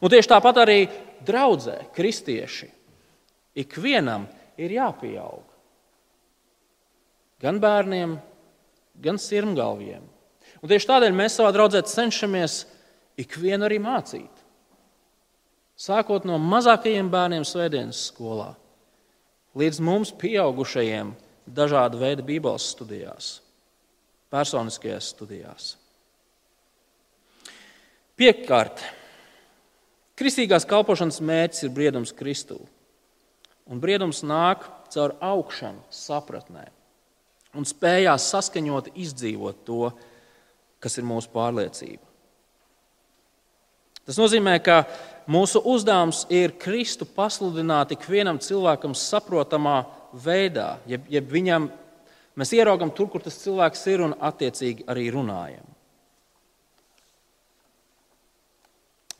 Un 0.00 0.12
tieši 0.12 0.30
tāpat 0.30 0.60
arī 0.62 0.78
draudzē, 1.26 1.78
kristieši, 1.94 2.68
ikvienam 3.64 4.26
ir 4.60 4.76
jāpieaug. 4.76 5.42
Gan 7.42 7.58
bērniem, 7.62 8.14
gan 9.00 9.20
sirmgalviem. 9.20 10.02
Un 10.62 10.70
tieši 10.70 10.88
tādēļ 10.90 11.14
mēs 11.16 11.38
savā 11.38 11.52
draudzē 11.54 11.82
cenšamies 11.88 12.62
ikvienu 13.20 13.66
arī 13.66 13.78
mācīt. 13.82 14.42
Sākot 15.78 16.26
no 16.28 16.36
mazākajiem 16.38 17.08
bērniem 17.10 17.46
svētdienas 17.48 18.04
skolā, 18.12 18.52
līdz 19.58 19.80
mums 19.82 20.12
pieaugušajiem 20.20 21.14
dažādu 21.48 21.98
veidu 22.02 22.26
bībeles 22.28 22.68
studijās 22.76 23.38
personiskajās 24.32 25.12
studijās. 25.12 25.72
Piekārt, 28.16 28.80
kristīgās 30.16 30.66
kalpošanas 30.68 31.20
mērķis 31.24 31.66
ir 31.66 31.74
briedums 31.74 32.14
Kristū. 32.16 32.60
Un 33.68 33.80
briedums 33.82 34.22
nāk 34.26 34.64
caur 34.92 35.14
augšanu, 35.22 35.84
sapratnē 35.92 36.66
un 37.56 37.68
spējās 37.68 38.30
saskaņot, 38.32 38.92
izdzīvot 38.96 39.62
to, 39.66 39.90
kas 40.82 40.98
ir 40.98 41.06
mūsu 41.06 41.30
pārliecība. 41.34 42.02
Tas 44.02 44.18
nozīmē, 44.18 44.56
ka 44.64 44.82
mūsu 45.30 45.62
uzdevums 45.70 46.24
ir 46.32 46.56
Kristu 46.58 47.06
pasludināt 47.06 47.94
ikvienam 47.94 48.40
cilvēkam 48.42 48.96
saprotamā 48.98 49.84
veidā, 50.12 50.80
jeb, 50.90 51.06
jeb 51.12 51.30
viņam 51.30 51.70
Mēs 52.38 52.54
ieraugam 52.56 52.88
tur, 52.96 53.10
kur 53.12 53.20
tas 53.20 53.36
cilvēks 53.42 53.82
ir 53.92 54.02
un 54.06 54.14
attiecīgi 54.16 54.86
arī 54.88 55.10
runājam. 55.12 55.66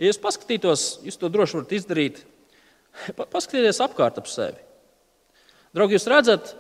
Ja 0.01 0.09
jūs 0.09 0.21
paskatītos, 0.23 0.85
jūs 1.05 1.19
to 1.21 1.29
droši 1.31 1.59
varat 1.59 1.75
izdarīt, 1.77 2.23
paskatieties 3.21 3.83
apkārt 3.85 4.17
ap 4.19 4.31
sevi. 4.31 4.65
Draugi, 5.77 5.99
jūs 5.99 6.09
redzat 6.09 6.55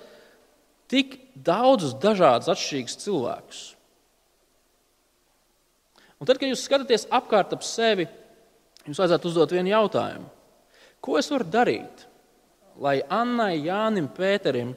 tik 0.92 1.16
daudzus 1.34 1.96
dažādus, 2.02 2.50
atšķirīgus 2.52 2.98
cilvēkus. 3.00 3.62
Un 6.20 6.28
tad, 6.28 6.38
kad 6.38 6.46
jūs 6.46 6.62
skatāties 6.68 7.08
apkārt 7.10 7.54
ap 7.56 7.64
sevi, 7.66 8.06
jums 8.86 9.00
vajadzētu 9.00 9.30
uzdot 9.30 9.54
vienu 9.56 9.72
jautājumu. 9.72 10.28
Ko 11.02 11.16
es 11.18 11.30
varu 11.32 11.48
darīt, 11.50 12.04
lai 12.78 13.00
Annai, 13.10 13.56
Jānim, 13.64 14.06
Pēterim, 14.14 14.76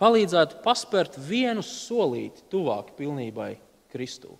palīdzētu 0.00 0.58
paspērt 0.64 1.20
vienu 1.28 1.62
solīti 1.62 2.42
tuvāk 2.50 2.96
pilnībai 2.98 3.52
Kristū. 3.94 4.34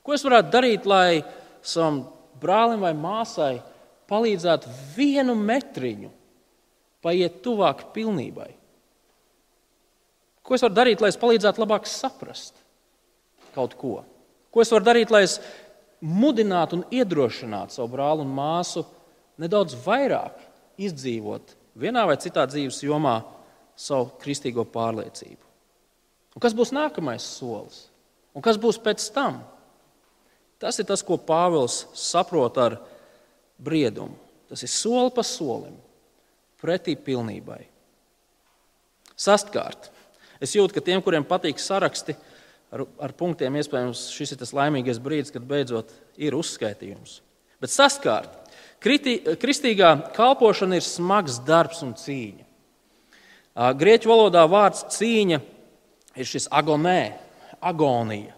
Ko 0.00 0.14
es 0.16 0.24
varētu 0.24 0.52
darīt, 0.54 0.86
lai 0.88 1.20
savam 1.60 2.06
brālim 2.40 2.80
vai 2.86 2.94
māsai 2.96 3.58
palīdzētu 4.08 4.72
vienu 4.96 5.34
metriņu 5.36 6.12
paiet 7.04 7.42
tuvāk 7.44 7.90
pilnībai? 7.92 8.54
Ko 10.46 10.54
es 10.54 10.62
varu 10.62 10.76
darīt, 10.76 11.02
lai 11.02 11.10
es 11.10 11.18
palīdzētu 11.18 11.62
labāk 11.62 11.88
saprast 11.90 12.54
kaut 13.56 13.74
ko? 13.78 14.00
Ko 14.54 14.62
es 14.62 14.70
varu 14.70 14.86
darīt, 14.86 15.10
lai 15.10 15.24
es 15.26 15.40
mudinātu 16.04 16.78
un 16.78 16.84
iedrošinātu 16.94 17.74
savu 17.74 17.90
brāli 17.96 18.22
un 18.22 18.30
māsu 18.36 18.84
nedaudz 19.42 19.74
vairāk 19.86 20.38
izdzīvot 20.78 21.56
vienā 21.76 22.04
vai 22.08 22.18
citā 22.20 22.44
dzīves 22.46 22.78
jomā 22.86 23.18
savu 23.76 24.12
kristīgo 24.22 24.64
pārliecību? 24.70 25.42
Un 26.36 26.44
kas 26.44 26.54
būs 26.56 26.72
nākamais 26.76 27.24
solis? 27.24 27.86
Un 28.36 28.44
kas 28.44 28.60
būs 28.60 28.78
pēc 28.84 29.08
tam? 29.14 29.40
Tas 30.60 30.78
ir 30.80 30.86
tas, 30.88 31.02
ko 31.04 31.16
Pāvils 31.20 31.84
saprot 31.96 32.56
ar 32.60 32.78
briedumu. 33.60 34.16
Tas 34.46 34.62
ir 34.62 34.70
soli 34.70 35.10
pa 35.12 35.24
solim, 35.26 35.74
pretī 36.60 36.94
pilnībai. 36.94 37.64
Sastkārt. 39.16 39.90
Es 40.42 40.54
jūtu, 40.56 40.74
ka 40.76 40.84
tiem, 40.84 41.02
kuriem 41.04 41.24
patīk 41.26 41.60
saraksti 41.62 42.16
ar, 42.72 42.84
ar 43.00 43.14
punktiem, 43.16 43.56
iespējams, 43.60 44.08
šis 44.14 44.34
ir 44.34 44.40
tas 44.42 44.54
laimīgais 44.56 45.00
brīdis, 45.02 45.32
kad 45.34 45.46
beidzot 45.46 45.92
ir 46.20 46.36
uzskaitījums. 46.36 47.20
Bet 47.62 47.72
sastkārt. 47.72 48.34
Kriti, 48.82 49.16
kristīgā 49.40 49.94
kalpošana 50.14 50.76
ir 50.76 50.84
smags 50.84 51.38
darbs 51.46 51.80
un 51.86 51.94
cīņa. 51.96 52.44
Grieķu 53.80 54.10
valodā 54.10 54.42
vārds 54.52 54.84
cīņa 54.98 55.40
ir 56.20 56.28
šis 56.28 56.50
agonē, 56.52 57.16
agonija. 57.64 58.34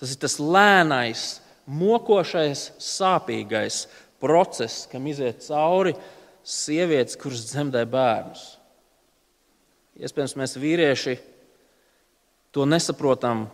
Tas 0.00 0.12
ir 0.12 0.20
tas 0.20 0.36
lēnais, 0.40 1.24
mokošais, 1.64 2.70
sāpīgais 2.80 3.86
process, 4.20 4.84
kam 4.90 5.08
iziet 5.08 5.40
cauri 5.46 5.94
sievietes, 6.44 7.16
kuras 7.20 7.46
dzemdē 7.48 7.86
bērnus. 7.88 8.59
Iespējams, 9.98 10.36
mēs 10.38 10.54
vīrieši 10.60 11.16
to 12.54 12.66
nesaprotam, 12.68 13.48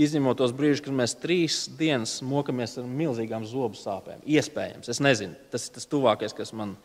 izņemot 0.00 0.40
tos 0.40 0.54
brīžus, 0.56 0.84
kad 0.86 0.96
mēs 0.96 1.14
trīs 1.20 1.66
dienas 1.78 2.20
mokamies 2.24 2.78
ar 2.80 2.88
milzīgām 2.88 3.44
zobu 3.48 3.76
sāpēm. 3.76 4.24
Iespējams, 4.24 4.88
es 4.88 5.02
nezinu, 5.04 5.36
tas 5.52 5.68
ir 5.68 5.76
tas 5.76 5.88
tuvākais, 5.90 6.36
kas 6.36 6.54
man 6.56 6.76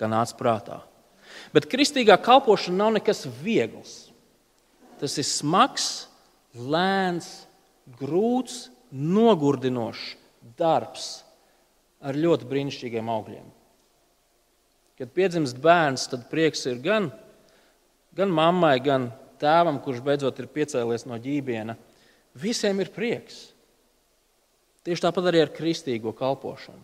nāca 0.00 0.36
prātā. 0.38 0.78
Bet 1.52 1.68
kristīgā 1.68 2.16
kalpošana 2.24 2.78
nav 2.78 2.94
nekas 2.96 3.26
viegls. 3.42 4.10
Tas 5.00 5.16
ir 5.20 5.26
smags, 5.28 6.08
lēns, 6.56 7.28
grūts, 8.00 8.70
nogurdinošs 8.90 10.16
darbs 10.58 11.22
ar 12.00 12.16
ļoti 12.16 12.48
brīnišķīgiem 12.48 13.10
augļiem. 13.12 13.48
Kad 15.00 15.12
piedzimst 15.16 15.60
bērns, 15.60 16.08
tad 16.12 16.26
prieks 16.32 16.66
ir 16.68 16.80
gan, 16.84 17.10
gan 18.20 18.32
mammai, 18.34 18.76
gan 18.84 19.08
tēvam, 19.40 19.80
kurš 19.82 20.02
beidzot 20.04 20.38
ir 20.42 20.50
piecēlies 20.52 21.06
no 21.08 21.18
ģībiena. 21.20 21.76
Visiem 22.40 22.82
ir 22.82 22.92
prieks. 22.94 23.48
Tieši 24.86 25.04
tāpat 25.04 25.28
arī 25.30 25.42
ar 25.44 25.52
kristīgo 25.52 26.12
kalpošanu. 26.16 26.80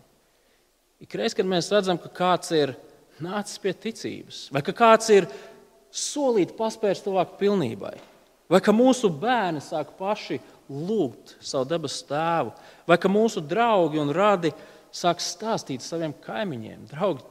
Ikreiz, 1.05 1.35
kad 1.37 1.45
mēs 1.49 1.69
redzam, 1.73 1.99
ka 2.01 2.09
kāds 2.13 2.49
ir 2.57 2.73
nācis 3.21 3.61
pie 3.61 3.73
ticības, 3.77 4.47
vai 4.53 4.63
ka 4.65 4.73
kāds 4.77 5.09
ir 5.13 5.27
solīt 5.93 6.55
paspērs 6.57 7.03
tuvāk 7.05 7.37
pilnībai, 7.39 7.93
vai 8.49 8.61
ka 8.63 8.73
mūsu 8.73 9.09
bērni 9.13 9.61
sāk 9.63 9.93
paši 9.97 10.39
lūgt 10.69 11.35
savu 11.41 11.67
debesu 11.69 12.05
tēvu, 12.09 12.53
vai 12.89 12.97
ka 13.01 13.11
mūsu 13.11 13.41
draugi 13.45 14.01
un 14.01 14.13
radi 14.13 14.51
sāk 14.93 15.21
stāstīt 15.21 15.85
saviem 15.85 16.15
kaimiņiem. 16.25 16.87
Draugi, 16.91 17.25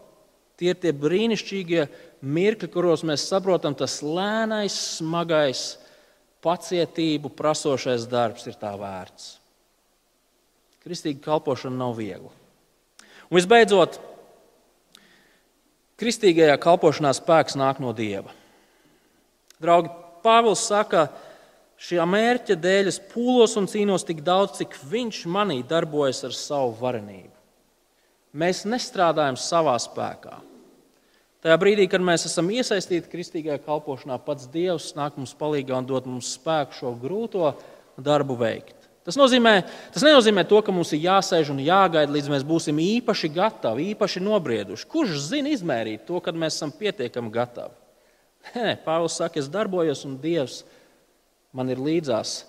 tie 0.59 0.73
ir 0.73 0.79
tie 0.81 0.93
brīnišķīgie 0.97 1.87
mirkļi, 2.25 2.71
kuros 2.73 3.05
mēs 3.07 3.27
saprotam, 3.31 3.77
tas 3.77 3.99
lēnais, 4.05 4.77
smagais, 4.99 5.77
pacietību 6.45 7.33
prasošais 7.37 8.07
darbs 8.11 8.47
ir 8.49 8.57
tā 8.61 8.73
vērts. 8.79 9.37
Kristīga 10.87 11.25
kalpošana 11.25 11.77
nav 11.77 11.97
viegla. 11.99 12.31
Un 13.27 13.41
visbeidzot, 13.41 13.99
kristīgajā 15.99 16.55
kalpošanā 16.63 17.11
spēks 17.17 17.59
nāk 17.59 17.83
no 17.83 17.91
Dieva. 17.97 18.31
Draugi, 19.63 19.91
Pāvils 20.27 20.63
saka, 20.67 21.07
ka 21.07 21.27
Šī 21.77 22.01
mērķa 22.09 22.57
dēļ 22.57 22.89
es 22.89 22.97
pūlos 23.13 23.57
un 23.61 23.69
cīnos 23.69 24.07
tik 24.09 24.23
daudz, 24.25 24.63
cik 24.63 24.79
viņš 24.89 25.25
manī 25.29 25.61
darbojas 25.61 26.23
ar 26.25 26.33
savu 26.33 26.73
varenību. 26.81 27.36
Mēs 28.37 28.67
nestrādājam 28.69 29.39
savā 29.41 29.77
spēkā. 29.81 30.43
Tajā 31.45 31.57
brīdī, 31.63 31.87
kad 31.89 32.03
mēs 32.05 32.27
esam 32.29 32.49
iesaistīti 32.53 33.09
kristīgajā 33.13 33.61
kalpošanā, 33.65 34.19
pats 34.25 34.49
Dievs 34.53 34.91
nāk 34.99 35.17
mums 35.17 35.33
palīdzīgā 35.39 35.79
un 35.79 35.87
dod 35.89 36.09
mums 36.11 36.35
spēku 36.37 36.75
šo 36.77 36.93
grūto 37.01 37.53
darbu 37.97 38.37
veikt. 38.41 38.75
Tas, 39.07 39.15
nozīmē, 39.15 39.61
tas 39.95 40.03
nenozīmē 40.03 40.43
to, 40.51 40.59
ka 40.67 40.75
mums 40.75 40.91
ir 40.97 41.05
jāsēž 41.05 41.53
un 41.53 41.61
jāgaida, 41.63 42.11
līdz 42.11 42.33
mēs 42.33 42.45
būsim 42.47 42.81
īpaši 42.83 43.31
gatavi, 43.37 43.93
īpaši 43.93 44.23
nobrieduši. 44.27 44.89
Kurš 44.91 45.21
zina 45.29 45.53
izmērīt 45.55 46.03
to, 46.09 46.19
kad 46.25 46.35
mēs 46.35 46.59
esam 46.59 46.73
pietiekami 46.75 47.31
gatavi? 47.31 47.77
Nē, 48.57 48.75
Pāvils 48.83 49.15
saka, 49.21 49.39
es 49.39 49.47
darbojos 49.51 50.03
un 50.09 50.19
Dievs 50.19 50.65
man 51.55 51.71
ir 51.71 51.79
līdzās 51.79 52.41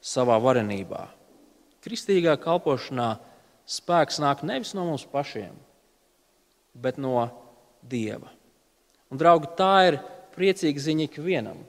savā 0.00 0.40
varenībā. 0.40 1.04
Kristīgā 1.84 2.38
kalpošanā 2.40 3.10
spēks 3.66 4.20
nāk 4.22 4.44
nevis 4.46 4.72
no 4.76 4.86
mums 4.86 5.06
pašiem, 5.10 5.54
bet 6.74 7.00
no 7.02 7.28
Dieva. 7.86 8.30
Un, 9.10 9.18
draugi, 9.20 9.50
tā 9.58 9.72
ir 9.90 9.98
priecīga 10.34 10.82
ziņa 10.82 11.06
ikvienam. 11.06 11.60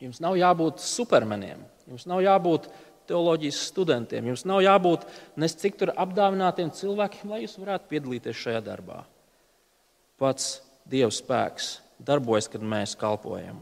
Jums 0.00 0.20
nav 0.20 0.36
jābūt 0.36 0.82
supermeniem, 0.84 1.60
jums 1.88 2.06
nav 2.08 2.22
jābūt 2.24 2.68
teoloģijas 3.08 3.60
studentiem, 3.70 4.28
jums 4.32 4.44
nav 4.48 4.62
jābūt 4.64 5.06
nes 5.40 5.54
cik 5.56 5.78
tur 5.80 5.92
apdāvinātiem 5.96 6.72
cilvēkiem, 6.74 7.30
lai 7.32 7.44
jūs 7.44 7.56
varētu 7.60 7.90
piedalīties 7.92 8.42
šajā 8.42 8.64
darbā. 8.66 9.04
Pats 10.20 10.60
Dieva 10.86 11.10
spēks 11.12 11.78
darbojas, 11.98 12.48
kad 12.48 12.62
mēs 12.62 12.94
kalpojam. 12.98 13.58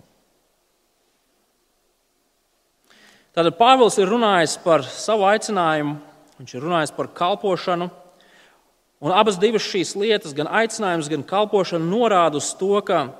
Tātad 3.34 3.56
Pāvils 3.58 3.96
ir 3.98 4.10
runājis 4.12 4.58
par 4.62 4.84
savu 4.86 5.24
aicinājumu, 5.26 5.96
viņš 6.38 6.54
ir 6.56 6.64
runājis 6.64 6.94
par 6.96 7.10
kalpošanu. 7.14 7.90
Un 9.04 9.12
abas 9.12 9.36
šīs 9.36 9.94
lietas, 10.00 10.32
gan 10.32 10.48
aicinājums, 10.48 11.10
gan 11.12 11.22
kalpošana, 11.22 11.84
norāda 11.84 12.40
uz 12.40 12.54
to, 12.56 12.80
ka 12.80 13.12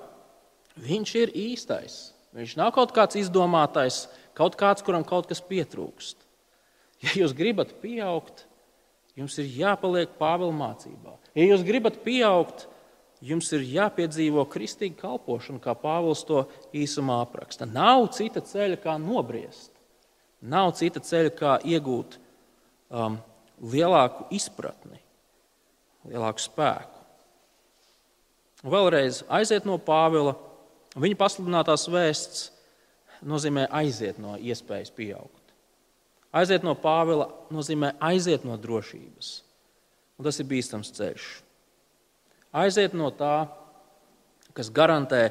viņš 0.80 1.14
ir 1.20 1.34
īstais. 1.34 2.14
Viņš 2.34 2.56
nav 2.56 2.72
kaut 2.74 2.92
kāds 2.96 3.18
izdomātais, 3.20 4.08
kaut 4.34 4.56
kāds, 4.56 4.82
kuram 4.82 5.04
kaut 5.04 5.28
kas 5.30 5.42
pietrūkst. 5.44 6.16
Ja 7.04 7.12
jūs 7.20 7.34
gribat 7.36 7.76
pieaugt, 7.82 8.46
jums 9.14 9.36
ir 9.38 9.50
jāpaliek 9.60 10.16
Pāvila 10.18 10.54
mācībā. 10.56 11.18
Ja 11.36 11.44
jūs 11.44 11.62
gribat 11.66 12.00
pieaugt, 12.02 12.66
jums 13.24 13.50
ir 13.52 13.66
jāpiedzīvo 13.76 14.46
kristīga 14.50 15.04
kalpošana, 15.04 15.60
kā 15.62 15.76
Pāvils 15.78 16.24
to 16.26 16.46
īsumā 16.74 17.20
apraksta. 17.26 17.68
Nav 17.68 18.08
cita 18.16 18.40
ceļa, 18.40 18.80
kā 18.82 18.96
nobriest. 18.98 19.70
Nav 20.40 20.74
cita 20.80 21.00
ceļa, 21.04 21.32
kā 21.36 21.58
iegūt 21.64 22.18
um, 22.90 23.18
lielāku 23.60 24.26
izpratni, 24.34 24.98
lielāku 26.08 26.42
spēku. 26.42 27.00
Vēlreiz 28.64 29.22
aiziet 29.28 29.66
no 29.68 29.76
Pāvila. 29.76 30.34
Viņa 30.96 31.18
pasludinātās 31.20 31.88
vēsts 31.90 32.46
nozīmē 33.24 33.66
aiziet 33.74 34.20
no 34.22 34.38
iespējas 34.40 34.92
pieaugt. 34.94 35.42
Aiziet 36.34 36.64
no 36.66 36.74
Pāvila 36.78 37.28
nozīmē 37.54 37.92
aiziet 38.02 38.46
no 38.46 38.56
drošības. 38.60 39.34
Un 40.18 40.26
tas 40.26 40.38
ir 40.40 40.48
bīstams 40.50 40.92
ceļš. 40.96 41.26
Aiziet 42.54 42.94
no 42.94 43.10
tā, 43.14 43.48
kas 44.54 44.70
garantē 44.70 45.28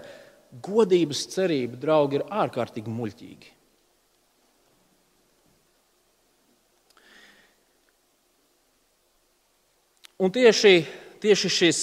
godības 0.64 1.26
cerību, 1.34 1.80
draugi, 1.80 2.20
ir 2.20 2.26
ārkārtīgi 2.28 2.92
muļķīgi. 2.92 3.52
Un 10.24 10.32
tieši, 10.32 10.86
tieši 11.20 11.50
šis, 11.52 11.80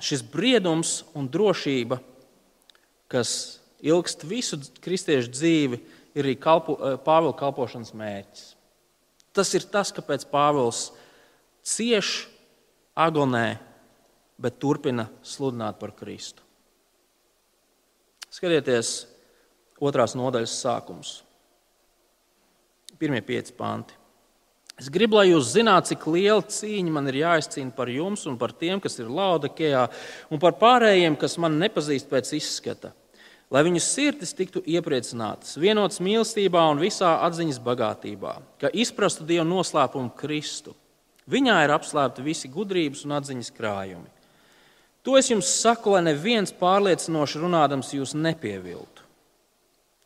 šis 0.00 0.22
briedums 0.32 1.02
un 1.12 1.26
drošība, 1.28 1.98
kas 3.12 3.60
ilgst 3.84 4.24
visu 4.24 4.56
kristiešu 4.80 5.32
dzīvi, 5.34 5.80
ir 6.16 6.24
arī 6.24 6.36
kalpo, 6.40 6.78
Pāvila 7.04 7.34
kalpošanas 7.36 7.92
mērķis. 7.92 8.46
Tas 9.36 9.50
ir 9.58 9.66
tas, 9.68 9.90
kāpēc 9.92 10.24
Pāvils 10.30 10.86
cieš, 11.66 12.14
agonē, 12.96 13.58
bet 14.40 14.56
turpina 14.62 15.10
sludināt 15.26 15.76
par 15.76 15.92
Kristu. 15.98 16.40
Skatieties, 18.32 18.94
otrās 19.76 20.16
nodaļas 20.16 20.56
sākums. 20.64 21.18
Pirmie 22.96 23.20
pieci 23.26 23.52
panti. 23.52 24.03
Es 24.80 24.88
gribu, 24.90 25.20
lai 25.20 25.28
jūs 25.28 25.52
zinātu, 25.54 25.92
cik 25.92 26.04
liela 26.10 26.42
cīņa 26.50 26.92
man 26.96 27.06
ir 27.06 27.20
jāizcīna 27.20 27.70
par 27.76 27.90
jums 27.92 28.24
un 28.26 28.34
par 28.40 28.50
tiem, 28.58 28.80
kas 28.82 28.98
ir 28.98 29.10
Laudakejā, 29.12 29.84
un 30.34 30.40
par 30.42 30.56
pārējiem, 30.58 31.14
kas 31.18 31.36
man 31.38 31.60
nepazīst 31.60 32.10
pēc 32.10 32.32
izskata. 32.40 32.90
Lai 33.54 33.62
viņu 33.62 33.78
sirdis 33.84 34.34
tiktu 34.34 34.64
iepriecinātas, 34.66 35.54
vienotas 35.62 36.00
mīlestībā 36.02 36.64
un 36.72 36.80
visā 36.82 37.12
atziņas 37.22 37.60
bagātībā, 37.62 38.32
ka 38.58 38.72
izprastu 38.74 39.26
Dieva 39.28 39.44
noslēpumu 39.46 40.10
Kristu. 40.18 40.74
Viņā 41.30 41.60
ir 41.62 41.72
apslēpti 41.76 42.24
visi 42.24 42.50
gudrības 42.50 43.04
un 43.06 43.14
atziņas 43.20 43.52
krājumi. 43.54 44.10
To 45.06 45.14
es 45.20 45.28
jums 45.30 45.52
saku, 45.60 45.92
lai 45.94 46.02
neviens 46.08 46.50
pārliecinoši 46.56 47.44
runādams 47.44 47.92
jūs 47.94 48.16
nepieviltu. 48.18 49.04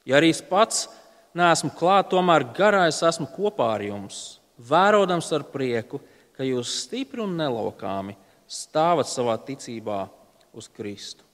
Ja 0.04 0.18
arī 0.18 0.34
es 0.34 0.42
pats 0.44 0.90
neesmu 1.38 1.70
klāt, 1.78 2.10
tomēr 2.12 2.44
garā 2.52 2.84
es 2.90 3.00
esmu 3.06 3.30
kopā 3.32 3.70
ar 3.78 3.86
jums 3.86 4.38
vērodams 4.58 5.30
ar 5.36 5.46
prieku, 5.52 6.00
ka 6.36 6.46
jūs 6.46 6.74
stipri 6.84 7.22
un 7.24 7.36
nelokāmi 7.38 8.16
stāvat 8.48 9.10
savā 9.10 9.36
ticībā 9.44 10.04
uz 10.56 10.68
Kristu. 10.72 11.24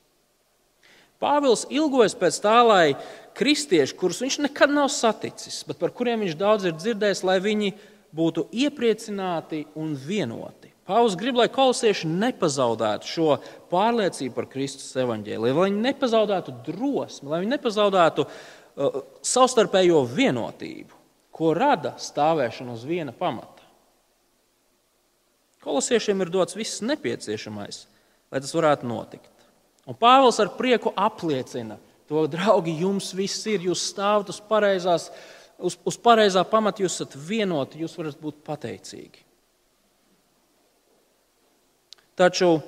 Pāvils 1.23 1.65
ilgojas 1.73 2.17
pēc 2.19 2.37
tā, 2.43 2.59
lai 2.67 2.97
kristieši, 3.39 3.97
kurus 3.97 4.21
viņš 4.25 4.41
nekad 4.45 4.73
nav 4.75 4.91
saticis, 4.93 5.63
bet 5.69 5.79
par 5.81 5.95
kuriem 5.95 6.25
viņš 6.25 6.37
daudz 6.41 6.67
ir 6.69 6.75
dzirdējis, 6.77 7.23
lai 7.25 7.39
viņi 7.45 7.71
būtu 8.15 8.49
iepriecināti 8.53 9.65
un 9.79 9.95
vienoti. 9.99 10.73
Pāvils 10.85 11.17
grib, 11.17 11.39
lai 11.41 11.47
kolosieši 11.49 12.11
nepazaudētu 12.11 13.09
šo 13.09 13.39
pārliecību 13.71 14.35
par 14.37 14.51
Kristus 14.53 14.91
evaņģēliju, 15.01 15.55
lai 15.57 15.71
viņi 15.71 15.87
nepazaudētu 15.87 16.59
drosmi, 16.67 17.31
lai 17.31 17.41
viņi 17.41 17.55
nepazaudētu 17.55 18.27
uh, 18.27 19.01
savstarpējo 19.25 20.03
vienotību 20.11 21.04
ko 21.35 21.51
rada 21.57 21.97
stāvēšana 21.99 22.77
uz 22.77 22.85
viena 22.87 23.13
pamata. 23.17 23.65
Kolosiešiem 25.65 26.21
ir 26.23 26.31
dots 26.31 26.57
viss 26.57 26.83
nepieciešamais, 26.85 27.87
lai 28.31 28.43
tas 28.45 28.53
varētu 28.55 28.87
notikt. 28.87 29.33
Un 29.89 29.97
Pāvils 30.01 30.39
ar 30.41 30.53
prieku 30.57 30.93
apliecina 30.97 31.79
to, 32.09 32.27
draugi, 32.31 32.77
jums 32.85 33.11
viss 33.17 33.47
ir, 33.49 33.65
jūs 33.65 33.83
stāvat 33.91 34.31
uz, 34.33 34.39
pareizās, 34.45 35.09
uz, 35.59 35.77
uz 35.89 35.99
pareizā 36.01 36.45
pamata, 36.49 36.85
jūs 36.85 37.01
esat 37.01 37.17
vienoti, 37.17 37.81
jūs 37.83 37.97
varat 37.99 38.21
būt 38.21 38.43
pateicīgi. 38.47 39.25
Taču 42.15 42.59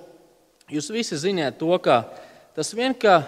jūs 0.72 0.88
visi 0.90 1.18
zināt 1.20 1.60
to, 1.60 1.70
ka 1.78 2.02
tas 2.56 2.72
vien, 2.74 2.96
ka 2.96 3.20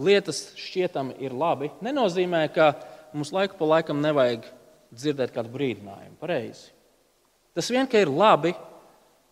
lietas 0.00 0.54
šķietami 0.56 1.18
ir 1.24 1.34
labi, 1.36 1.68
nenozīmē, 1.84 2.46
ka 2.54 2.72
mums 3.12 3.34
laiku 3.34 3.58
pa 3.58 3.68
laikam 3.74 4.00
nevajag 4.00 4.46
dzirdēt 4.94 5.34
kādu 5.34 5.52
brīdinājumu. 5.54 6.16
Pareizi. 6.20 6.70
Tas 7.56 7.70
vien, 7.72 7.86
ka 7.88 8.00
ir 8.00 8.10
labi, 8.12 8.52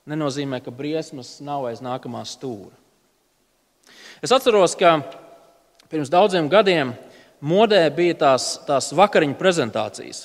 nenozīmē, 0.08 0.62
ka 0.64 0.72
briesmas 0.74 1.36
nav 1.44 1.66
aiz 1.68 1.82
nākamā 1.84 2.22
stūra. 2.28 2.72
Es 4.24 4.32
atceros, 4.32 4.76
ka 4.80 4.96
pirms 5.92 6.12
daudziem 6.12 6.48
gadiem 6.48 6.94
modē 7.44 7.82
bija 7.92 8.16
tās, 8.22 8.54
tās 8.64 8.92
vakariņu 8.96 9.36
prezentācijas, 9.36 10.22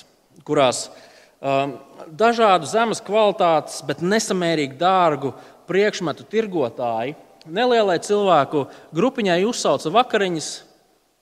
kurās 0.48 0.86
um, 0.88 1.76
dažādu 2.08 2.68
zemes 2.68 3.02
kvalitātes, 3.04 3.82
bet 3.84 4.00
nesamērīgi 4.00 4.80
dārgu 4.80 5.34
priekšmetu 5.68 6.24
tirgotāji 6.32 7.18
nelielai 7.44 7.98
cilvēku 8.04 8.66
grupiņai 8.96 9.42
uzsauca 9.48 9.92
vakariņas, 9.92 10.50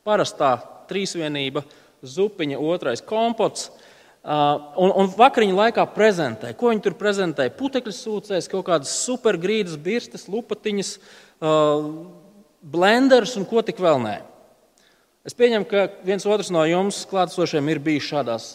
parastā 0.07 0.55
trīsvienība, 0.91 1.67
zupiņa, 2.07 2.63
otrais 2.63 3.03
kompots. 3.03 3.69
Uh, 3.69 3.88
un, 4.25 4.93
un 4.93 5.11
vakariņu 5.15 5.57
laikā 5.57 5.85
prezentēja. 5.95 6.57
Ko 6.59 6.73
viņi 6.73 6.85
tur 6.85 6.97
prezentēja? 6.99 7.55
Putekļu 7.59 7.95
sūcējs, 7.95 8.51
kaut 8.51 8.67
kādas 8.67 8.93
supergrīdas, 9.05 9.79
birstas, 9.81 10.27
lupatiņas, 10.31 10.95
uh, 11.41 11.87
blenders 12.63 13.37
un 13.39 13.47
ko 13.49 13.63
tik 13.65 13.81
vēl 13.83 14.03
nē. 14.03 14.17
Es 15.29 15.37
pieņemu, 15.37 15.67
ka 15.69 15.89
viens 16.07 16.25
otrs 16.27 16.51
no 16.55 16.63
jums 16.65 17.03
klātesošiem 17.11 17.67
ir 17.69 17.83
bijis 17.85 18.07
šādās, 18.09 18.47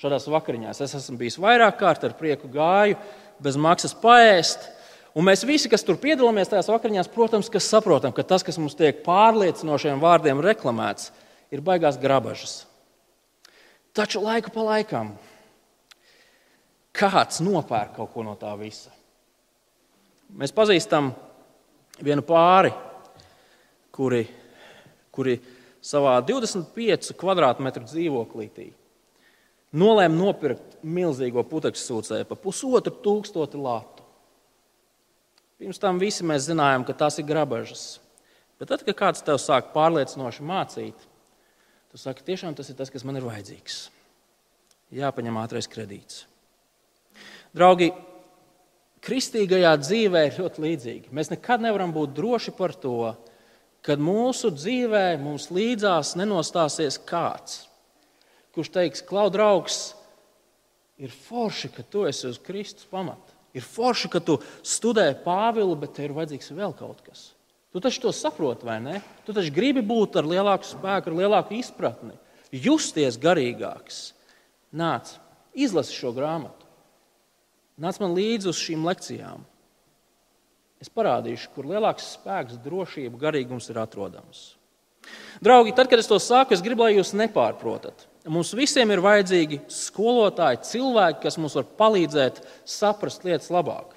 šādās 0.00 0.28
vakariņās. 0.32 0.80
Es 0.80 0.94
esmu 0.96 1.18
bijis 1.20 1.36
vairāk 1.42 1.76
kārt 1.80 2.06
ar 2.08 2.14
prieku 2.18 2.48
gāju, 2.52 2.96
bez 3.42 3.58
maksas 3.60 3.94
paēst. 3.98 4.70
Un 5.12 5.26
mēs 5.28 5.44
visi, 5.44 5.68
kas 5.68 5.84
tur 5.84 5.98
piedalāmies 6.00 6.48
tajās 6.48 6.70
vakariņās, 6.72 7.10
protams, 7.12 7.50
saprotam, 7.60 8.14
ka 8.16 8.24
tas, 8.24 8.44
kas 8.46 8.56
mums 8.56 8.78
tiek 8.78 9.02
pārliecinošiem 9.04 10.00
vārdiem 10.00 10.40
reklamēts, 10.40 11.10
ir 11.52 11.60
baigās 11.60 12.00
grabažas. 12.00 12.62
Taču 13.92 14.22
laiku 14.24 14.52
pa 14.54 14.64
laikam 14.64 15.12
kāds 16.96 17.42
nopērk 17.44 17.96
kaut 17.96 18.12
ko 18.12 18.24
no 18.24 18.36
tā 18.40 18.52
visa. 18.60 18.92
Mēs 20.32 20.52
pazīstam 20.56 21.10
vienu 22.00 22.24
pāri, 22.24 22.72
kuri, 23.92 24.22
kuri 25.12 25.36
savā 25.84 26.16
25 26.24 27.12
km2 27.20 27.84
dzīvoklītī 27.90 28.70
nolēma 29.72 30.16
nopirkt 30.16 30.78
milzīgo 30.84 31.44
putekļu 31.48 31.80
sūcēju 31.80 32.28
par 32.28 32.40
pusotru 32.40 32.94
tūkstoti 33.04 33.60
latu. 33.60 34.04
Pirms 35.62 35.80
tam 35.80 36.00
visi 36.02 36.26
mēs 36.26 36.48
zinājām, 36.48 36.84
ka 36.84 36.96
tas 37.04 37.20
ir 37.20 37.28
grabažas. 37.28 38.00
Bet 38.58 38.70
tad, 38.70 38.82
kad 38.86 38.98
kāds 38.98 39.24
tev 39.24 39.38
sāk 39.42 39.72
pārliecinoši 39.74 40.44
mācīt, 40.46 41.06
Tu 41.92 42.00
saki, 42.00 42.24
tiešām 42.24 42.54
tas 42.56 42.70
ir 42.72 42.76
tas, 42.78 42.88
kas 42.88 43.04
man 43.04 43.18
ir 43.20 43.26
vajadzīgs. 43.26 43.82
Jāpaņem 44.96 45.36
ātrais 45.42 45.68
kredīts. 45.68 46.22
Draugi, 47.52 47.90
kristīgajā 49.04 49.74
dzīvē 49.82 50.22
ir 50.28 50.38
ļoti 50.40 50.64
līdzīgi. 50.64 51.12
Mēs 51.12 51.28
nekad 51.32 51.60
nevaram 51.64 51.92
būt 51.92 52.14
droši 52.16 52.54
par 52.56 52.72
to, 52.80 53.12
ka 53.84 53.98
mūsu 54.00 54.54
dzīvē 54.54 55.18
mums 55.20 55.50
līdzās 55.52 56.14
nenostāsies 56.16 56.96
kāds, 57.04 57.66
kurš 58.56 58.72
teiks, 58.72 59.04
klau, 59.04 59.26
draugs, 59.32 59.92
ir 60.96 61.12
forši, 61.12 61.72
ka 61.76 61.84
tu 61.84 62.06
esi 62.08 62.28
uz 62.30 62.40
Kristus 62.40 62.88
pamata. 62.88 63.36
Ir 63.52 63.64
forši, 63.68 64.08
ka 64.08 64.22
tu 64.24 64.38
studē 64.64 65.10
Pāvilu, 65.26 65.76
bet 65.76 65.92
tev 65.98 66.08
ir 66.08 66.16
vajadzīgs 66.16 66.54
vēl 66.56 66.72
kaut 66.78 67.04
kas. 67.04 67.32
Tu 67.72 67.80
taču 67.80 68.02
to 68.04 68.12
saproti, 68.12 68.66
vai 68.68 68.80
ne? 68.84 68.98
Tu 69.24 69.32
taču 69.32 69.52
gribi 69.54 69.80
būt 69.80 70.18
ar 70.20 70.28
lielāku 70.28 70.68
spēku, 70.68 71.08
ar 71.08 71.18
lielāku 71.22 71.56
izpratni, 71.56 72.18
justies 72.52 73.16
garīgāks. 73.20 74.10
Nāc, 74.76 75.14
izlasi 75.56 75.96
šo 75.96 76.12
grāmatu. 76.16 76.68
Nāc 77.80 77.96
man 78.02 78.12
līdzi 78.16 78.50
uz 78.52 78.60
šīm 78.60 78.84
lekcijām. 78.84 79.46
Es 80.82 80.92
parādīšu, 80.92 81.48
kur 81.54 81.68
lielāks 81.70 82.10
spēks, 82.18 82.60
drošība, 82.60 83.20
garīgums 83.20 83.70
ir 83.72 83.80
atrodams. 83.80 84.42
Draugi, 85.42 85.72
tad, 85.74 85.88
kad 85.90 86.02
es 86.02 86.10
to 86.10 86.18
saku, 86.20 86.52
es 86.54 86.62
gribu, 86.62 86.84
lai 86.84 86.98
jūs 86.98 87.14
nepārprotat. 87.16 88.04
Mums 88.28 88.52
visiem 88.54 88.92
ir 88.92 89.00
vajadzīgi 89.02 89.62
skolotāji, 89.72 90.60
cilvēki, 90.68 91.22
kas 91.24 91.40
mums 91.40 91.56
var 91.58 91.66
palīdzēt 91.80 92.42
saprast 92.68 93.24
lietas 93.26 93.50
labāk 93.50 93.91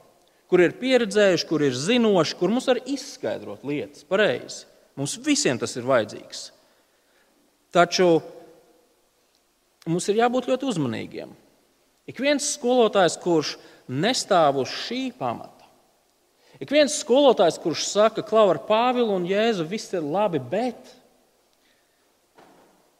kur 0.52 0.62
ir 0.62 0.76
pieredzējuši, 0.80 1.48
kur 1.50 1.64
ir 1.66 1.76
zinoši, 1.78 2.38
kur 2.40 2.54
mums 2.54 2.68
var 2.70 2.82
izskaidrot 2.86 3.66
lietas 3.68 4.06
pareizi. 4.08 4.66
Mums 4.96 5.18
visiem 5.26 5.60
tas 5.60 5.74
ir 5.76 5.88
vajadzīgs. 5.88 6.50
Taču 7.76 8.22
mums 9.90 10.08
ir 10.10 10.22
jābūt 10.22 10.48
ļoti 10.52 10.70
uzmanīgiem. 10.72 11.34
Ik 12.08 12.22
viens 12.22 12.54
skolotājs, 12.56 13.18
kurš 13.20 13.56
nestāv 13.90 14.62
uz 14.62 14.72
šī 14.86 15.10
pamata, 15.18 15.66
ik 16.62 16.72
viens 16.72 16.94
skolotājs, 17.02 17.58
kurš 17.62 17.88
saka, 17.90 18.24
ka 18.26 18.46
ar 18.46 18.62
Pāvilu 18.70 19.18
un 19.18 19.26
Jēzu 19.28 19.66
viss 19.68 19.94
ir 19.94 20.06
labi, 20.06 20.40
bet 20.40 20.94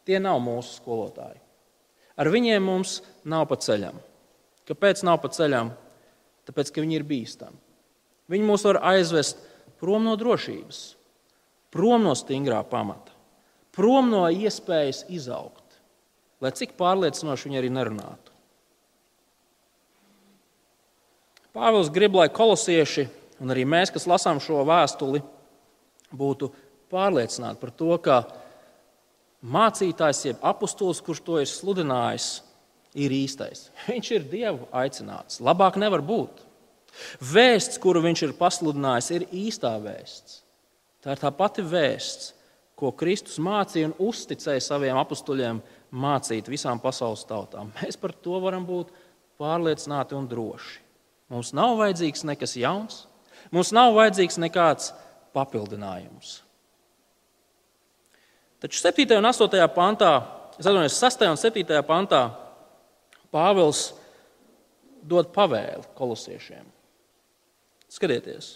tie 0.06 0.20
nav 0.22 0.42
mūsu 0.44 0.82
skolotāji. 0.82 1.40
Ar 2.16 2.30
viņiem 2.32 2.64
mums 2.64 3.00
nav 3.28 3.48
pa 3.50 3.58
ceļam. 3.60 3.98
Kāpēc 4.66 5.02
nav 5.06 5.20
pa 5.24 5.32
ceļam? 5.34 5.74
Tāpēc 6.48 6.72
ka 6.72 6.84
viņi 6.84 7.00
ir 7.00 7.08
bīstami. 7.08 7.58
Viņi 8.32 8.48
mūs 8.48 8.66
var 8.66 8.82
aizvest 8.94 9.42
prom 9.82 10.06
no 10.08 10.16
drošības, 10.18 10.80
prom 11.74 12.06
no 12.08 12.16
stingrā 12.18 12.62
pamata, 12.70 13.14
prom 13.76 14.10
no 14.10 14.24
iespējas 14.32 15.04
izaugt, 15.14 15.78
lai 16.42 16.54
cik 16.56 16.74
pārliecinoši 16.80 17.50
viņi 17.50 17.62
arī 17.62 17.74
nerunātu. 17.74 18.34
Pāvils 21.56 21.92
grib, 21.94 22.18
lai 22.18 22.28
kolosieši 22.28 23.06
un 23.40 23.54
arī 23.54 23.64
mēs, 23.68 23.92
kas 23.94 24.08
lasām 24.10 24.42
šo 24.44 24.64
vēstuli, 24.68 25.22
būtu 26.16 26.50
pārliecināti 26.92 27.62
par 27.62 27.72
to, 27.76 27.96
ka 28.04 28.18
mācītājs, 29.46 30.24
jeb 30.32 30.44
apustulis, 30.46 31.02
kurš 31.04 31.22
to 31.26 31.40
ir 31.42 31.50
sludinājis, 31.50 32.40
ir 32.96 33.14
īstais. 33.14 33.70
Viņš 33.90 34.12
ir 34.16 34.28
Dievu 34.32 34.70
aicināts. 34.76 35.42
Labāk 35.44 35.80
nevar 35.82 36.04
būt. 36.06 36.44
Vēsts, 37.20 37.80
kuru 37.82 38.02
viņš 38.06 38.24
ir 38.28 38.38
pasludinājis, 38.40 39.12
ir 39.12 39.28
īstā 39.36 39.74
vēsts. 39.84 40.42
Tā 41.04 41.14
ir 41.14 41.22
tā 41.22 41.32
pati 41.36 41.64
vēsts, 41.66 42.32
ko 42.76 42.92
Kristus 42.96 43.38
mācīja 43.44 43.92
un 43.92 43.98
uzticēja 44.08 44.64
saviem 44.64 44.98
apstuļiem 45.00 45.60
mācīt 45.96 46.48
visām 46.52 46.80
pasaules 46.84 47.26
tautām. 47.28 47.72
Mēs 47.82 48.00
par 48.00 48.16
to 48.16 48.40
varam 48.44 48.66
būt 48.68 48.92
pārliecināti 49.40 50.16
un 50.18 50.28
droši. 50.32 50.82
Mums 51.32 51.52
nav 51.58 51.76
vajadzīgs 51.80 52.26
nekas 52.28 52.56
jauns, 52.60 53.06
mums 53.52 53.72
nav 53.76 53.96
vajadzīgs 53.96 54.38
nekāds 54.44 54.92
papildinājums. 55.36 56.40
Taču 58.62 58.80
7. 58.80 59.18
un 59.18 59.28
8. 59.30 59.64
pantā, 59.76 60.12
es 60.56 60.64
atvainojos, 60.64 61.00
6. 61.02 61.26
un 61.34 61.40
7. 61.42 61.82
pantā 61.88 62.22
Pāvils 63.36 63.90
dod 65.04 65.34
pavēli 65.36 65.84
kolosiešiem. 65.98 66.64
Skatieties! 67.92 68.56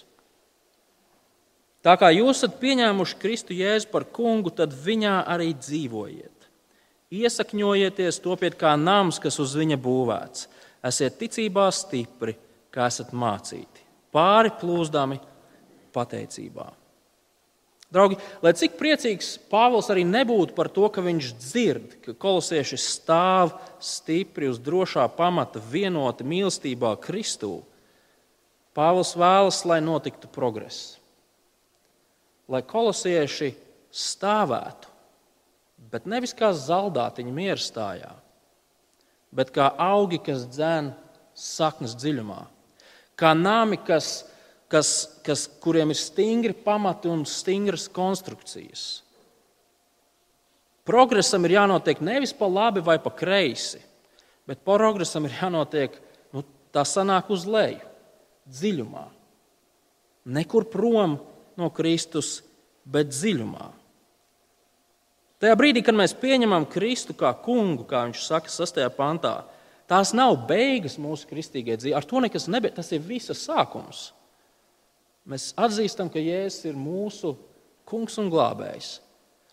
Tā 1.84 1.96
kā 2.00 2.10
jūs 2.12 2.42
esat 2.42 2.58
pieņēmuši 2.60 3.18
Kristu 3.22 3.56
Jēzu 3.56 3.88
par 3.92 4.04
kungu, 4.12 4.52
tad 4.52 4.74
viņā 4.76 5.22
arī 5.32 5.54
dzīvojiet. 5.56 6.48
Iesakņojieties, 7.10 8.20
topiet 8.22 8.58
kā 8.60 8.74
nams, 8.78 9.18
kas 9.24 9.40
uz 9.42 9.56
viņa 9.58 9.80
būvēts. 9.82 10.50
Esiet 10.86 11.16
ticībā 11.20 11.70
stipri, 11.76 12.36
kā 12.72 12.90
esat 12.92 13.16
mācīti, 13.16 13.86
pāri 14.14 14.52
plūzdami 14.60 15.18
pateicībā. 15.96 16.68
Draugi, 17.90 18.20
lai 18.46 18.52
cik 18.54 18.76
priecīgs 18.78 19.32
Pāvils 19.50 19.88
arī 19.90 20.04
nebūtu 20.06 20.54
par 20.54 20.70
to, 20.70 20.86
ka 20.94 21.02
viņš 21.02 21.32
dzird, 21.42 21.96
ka 22.06 22.14
kolosieši 22.14 22.78
stāv 22.78 23.56
stipri 23.82 24.50
uz 24.52 24.60
drošā 24.62 25.08
pamata, 25.18 25.62
vienoti 25.72 26.28
mīlestībā 26.28 26.94
Kristū, 27.02 27.64
Pāvils 28.78 29.16
vēlas, 29.18 29.64
lai 29.66 29.80
notiktu 29.82 30.30
progress. 30.30 31.00
Lai 32.50 32.62
kolosieši 32.62 33.56
stāvētu, 33.90 34.94
bet 35.90 36.06
nevis 36.06 36.36
kā 36.38 36.54
zaldātiņa 36.54 37.34
mierstājā, 37.34 38.14
bet 39.34 39.50
kā 39.54 39.72
augi, 39.82 40.22
kas 40.30 40.46
dzēn 40.46 40.94
saknes 41.34 41.98
dziļumā, 41.98 42.44
kā 43.18 43.34
nami, 43.34 43.82
kas 43.82 44.29
kas, 44.70 45.20
kas, 45.26 45.48
kuriem 45.62 45.92
ir 45.92 45.98
stingri 46.00 46.54
pamati 46.54 47.10
un 47.10 47.26
stingras 47.28 47.88
konstrukcijas. 47.92 49.02
Progresam 50.90 51.46
ir 51.46 51.58
jānotiek 51.58 52.02
nevis 52.02 52.34
pa 52.34 52.48
labi 52.50 52.82
vai 52.86 52.98
pa 53.02 53.12
kreisi, 53.14 53.82
bet 54.50 54.64
progresam 54.66 55.28
ir 55.28 55.36
jānotiek 55.38 55.98
nu, 56.34 56.46
tā 56.74 56.86
sanāk 56.86 57.30
uz 57.34 57.46
leju, 57.50 57.84
dziļumā. 58.50 59.06
Nekur 60.30 60.66
prom 60.70 61.18
no 61.58 61.70
Kristus, 61.74 62.40
bet 62.86 63.12
dziļumā. 63.14 63.70
Tajā 65.40 65.56
brīdī, 65.56 65.82
kad 65.86 65.96
mēs 65.96 66.14
pieņemam 66.20 66.66
Kristu 66.68 67.16
kā 67.16 67.32
kungu, 67.46 67.86
kā 67.88 68.04
viņš 68.10 68.26
saka 68.26 68.52
6. 68.52 68.82
pantā, 68.98 69.38
tās 69.88 70.12
nav 70.18 70.36
beigas 70.50 70.98
mūsu 71.00 71.30
kristīgajai 71.30 71.80
dzīvei. 71.80 71.96
Ar 71.96 72.08
to 72.08 72.20
nekas 72.26 72.50
nebija. 72.52 72.76
Tas 72.82 72.92
ir 72.92 73.06
visa 73.06 73.38
sākums. 73.38 74.10
Mēs 75.30 75.52
atzīstam, 75.60 76.10
ka 76.10 76.22
Jēzus 76.22 76.66
ir 76.72 76.78
mūsu 76.80 77.36
kungs 77.90 78.18
un 78.22 78.32
glābējs, 78.34 78.96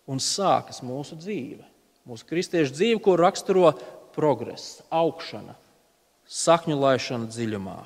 un 0.08 0.22
sākas 0.22 0.80
mūsu 0.84 1.18
dzīve. 1.20 1.64
Mūsu 2.06 2.26
kristiešu 2.28 2.72
dzīve, 2.72 3.02
ko 3.02 3.16
raksturo 3.18 3.72
progress, 4.14 4.80
augšana, 4.94 5.56
sakņu 6.30 6.78
laišana 6.78 7.28
dziļumā. 7.28 7.78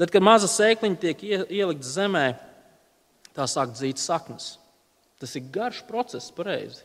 Tad, 0.00 0.10
kad 0.10 0.24
maza 0.24 0.48
sēkliņa 0.50 0.98
tiek 1.02 1.22
ielikt 1.22 1.86
zemē, 1.86 2.26
tā 3.36 3.46
sāk 3.46 3.76
dzīt 3.76 4.02
saknes. 4.02 4.56
Tas 5.20 5.36
ir 5.38 5.46
garš 5.52 5.84
process, 5.86 6.32
pareizi. 6.34 6.82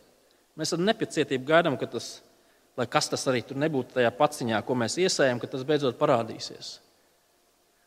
Mēs 0.59 0.75
ar 0.75 0.83
nepacietību 0.83 1.47
gaidām, 1.47 1.79
ka 1.79 1.89
tas, 1.89 2.19
kas 2.91 3.09
tas 3.09 3.25
arī 3.31 3.41
tur 3.47 3.57
nebūtu 3.59 3.95
tajā 3.97 4.11
paciņā, 4.19 4.61
ko 4.67 4.77
mēs 4.77 4.99
iesējam, 5.01 5.41
ka 5.41 5.49
tas 5.49 5.65
beidzot 5.67 5.97
parādīsies. 5.99 6.75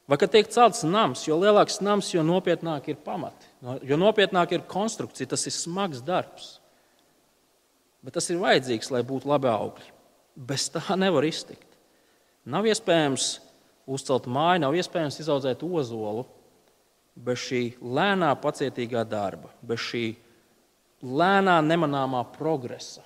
Vai 0.09 0.19
kad 0.21 0.35
tiek 0.35 0.51
celts 0.53 0.83
nams, 0.85 1.23
jo 1.25 1.39
lielāks 1.41 1.79
nams, 1.81 2.11
jo 2.13 2.21
nopietnāk 2.27 2.91
ir 2.93 2.99
pamati, 3.01 3.49
jo 3.89 3.97
nopietnāk 3.97 4.53
ir 4.53 4.67
konstrukcija, 4.69 5.31
tas 5.31 5.47
ir 5.49 5.55
smags 5.57 6.03
darbs. 6.05 6.59
Bet 8.05 8.19
tas 8.19 8.29
ir 8.29 8.43
vajadzīgs, 8.43 8.91
lai 8.93 9.01
būtu 9.07 9.31
labi 9.31 9.49
augļi. 9.49 9.89
Bez 10.37 10.69
tā 10.75 10.85
nevar 11.01 11.25
iztikt. 11.25 11.71
Nav 12.45 12.69
iespējams 12.69 13.39
uzcelt 13.89 14.29
māju, 14.29 14.67
nav 14.67 14.77
iespējams 14.77 15.23
izaudzēt 15.25 15.65
ozolu 15.65 16.27
bez 17.15 17.41
šī 17.47 17.63
lēnā, 17.81 18.35
pacietīgā 18.43 19.07
darba, 19.09 19.53
bez 19.65 19.81
šī 19.87 20.05
lēnā, 21.05 21.61
nemanāmā 21.65 22.25
progresa. 22.35 23.05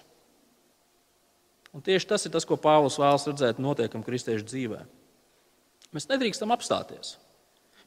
Un 1.74 1.84
tieši 1.84 2.09
tas 2.09 2.24
ir 2.24 2.32
tas, 2.34 2.46
ko 2.49 2.57
Pāvils 2.59 2.99
vēlas 2.99 3.26
redzēt 3.28 3.61
notiekam 3.62 4.03
kristiešu 4.03 4.46
dzīvēm. 4.49 4.97
Mēs 5.95 6.09
nedrīkstam 6.11 6.53
apstāties. 6.53 7.16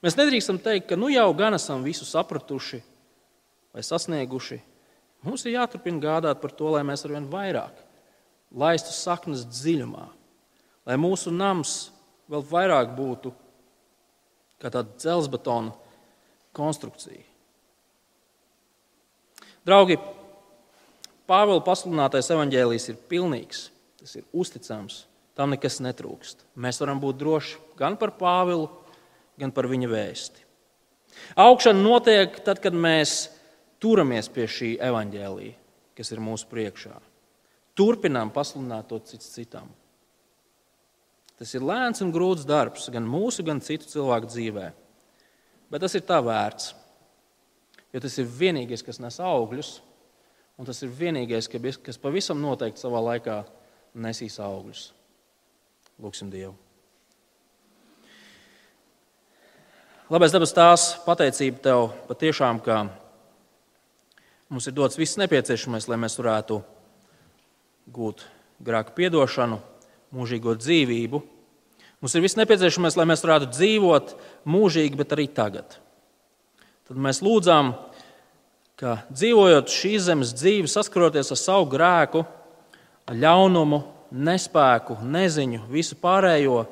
Mēs 0.02 0.18
nedrīkstam 0.18 0.58
teikt, 0.62 0.88
ka 0.89 0.97
nu 0.97 1.12
jau 1.14 1.28
gan 1.38 1.54
esam 1.54 1.84
visu 1.86 2.08
sapratuši 2.08 2.82
vai 3.72 3.84
sasnieguši. 3.86 4.58
Mums 5.22 5.45
ir 5.45 5.56
jāturpina 5.60 6.02
gādāt 6.02 6.41
par 6.41 6.54
to, 6.58 6.72
lai 6.74 6.82
mēs 6.88 7.06
arvien 7.06 7.28
vairāk 7.30 7.84
laistu 8.52 8.91
saknes 8.95 9.45
dziļumā, 9.47 10.08
lai 10.89 10.97
mūsu 10.99 11.32
nams 11.32 11.91
vēl 12.32 12.41
vairāk 12.49 12.95
būtu 12.97 13.32
kā 14.62 14.70
tāda 14.70 14.89
dzelzbetona 14.97 15.76
konstrukcija. 16.58 17.22
Draugi, 19.66 19.99
Pāvila 21.30 21.62
pasludinātais 21.64 22.28
evaņģēlijs 22.34 22.89
ir 22.91 22.97
pilnīgs, 23.08 23.60
tas 24.02 24.18
ir 24.20 24.26
uzticams 24.36 25.06
tam 25.42 25.56
nekas 25.56 25.80
netrūkst. 25.82 26.46
Mēs 26.62 26.78
varam 26.84 27.02
būt 27.02 27.18
droši 27.18 27.58
gan 27.80 27.98
par 27.98 28.14
Pāvilu, 28.20 28.70
gan 29.42 29.50
par 29.56 29.66
viņa 29.72 29.89
vēsti. 29.89 30.44
Augšana 31.42 31.82
notiek 31.82 32.38
tad, 32.46 32.62
kad 32.62 32.78
mēs 32.78 33.32
turamies 33.82 34.30
pie 34.30 34.46
šī 34.46 34.76
evaņģēlīja, 34.86 35.56
kas 35.98 36.14
ir 36.14 36.22
mūsu 36.22 36.46
priekšā. 36.52 36.94
Turpinām 37.78 38.30
pasludināt 38.36 38.92
to 38.92 39.00
cits 39.08 39.34
citam. 39.34 39.72
Tas 41.42 41.56
ir 41.58 41.66
lēns 41.66 42.04
un 42.06 42.14
grūts 42.14 42.46
darbs 42.46 42.86
gan 42.94 43.08
mūsu, 43.10 43.42
gan 43.48 43.64
citu 43.66 43.89
cilvēku 43.89 44.30
dzīvē. 44.30 44.68
Bet 45.74 45.82
tas 45.82 45.98
ir 45.98 46.06
tā 46.06 46.20
vērts. 46.22 46.76
Jo 47.92 48.00
tas 48.04 48.14
ir 48.22 48.30
vienīgais, 48.30 48.86
kas 48.86 49.02
nes 49.02 49.18
augļus, 49.20 49.74
un 50.62 50.70
tas 50.70 50.78
ir 50.86 50.94
vienīgais, 50.96 51.50
kas 51.82 52.00
pavisam 52.00 52.39
noteikti 52.39 52.80
savā 52.80 53.02
laikā 53.10 53.42
nesīs 53.98 54.38
augļus. 54.39 54.92
Lūksim 56.02 56.32
Dievu. 56.34 56.56
Labais 60.10 60.34
dabas 60.34 60.52
tās 60.52 60.86
pateicība 61.06 61.62
Tev 61.62 61.82
patiešām, 62.08 62.58
ka 62.66 62.88
mums 64.49 64.66
ir 64.66 64.74
dots 64.74 64.97
viss 64.97 65.20
nepieciešamais, 65.22 65.86
lai 65.86 65.99
mēs 66.02 66.18
varētu 66.18 66.58
gūt 67.93 68.26
grēku 68.66 68.97
piedošanu, 68.97 69.62
mūžīgo 70.18 70.58
dzīvību. 70.58 71.22
Mums 72.02 72.18
ir 72.18 72.26
viss 72.26 72.39
nepieciešamais, 72.41 72.97
lai 72.97 73.06
mēs 73.14 73.22
varētu 73.22 73.52
dzīvot 73.54 74.18
mūžīgi, 74.49 74.97
bet 74.97 75.14
arī 75.14 75.30
tagad. 75.30 75.78
Tad 76.89 76.97
mēs 76.97 77.22
lūdzām, 77.22 77.76
ka 78.82 79.04
dzīvojot 79.14 79.70
šīs 79.70 80.10
zemes 80.10 80.34
dzīvi, 80.34 80.66
saskaroties 80.66 81.30
ar 81.30 81.45
savu 81.45 81.70
grēku, 81.78 82.26
ļaunumu, 83.14 83.84
nespēku, 84.12 84.99
neziņu, 85.01 85.66
visu 85.72 85.97
pārējo. 85.99 86.66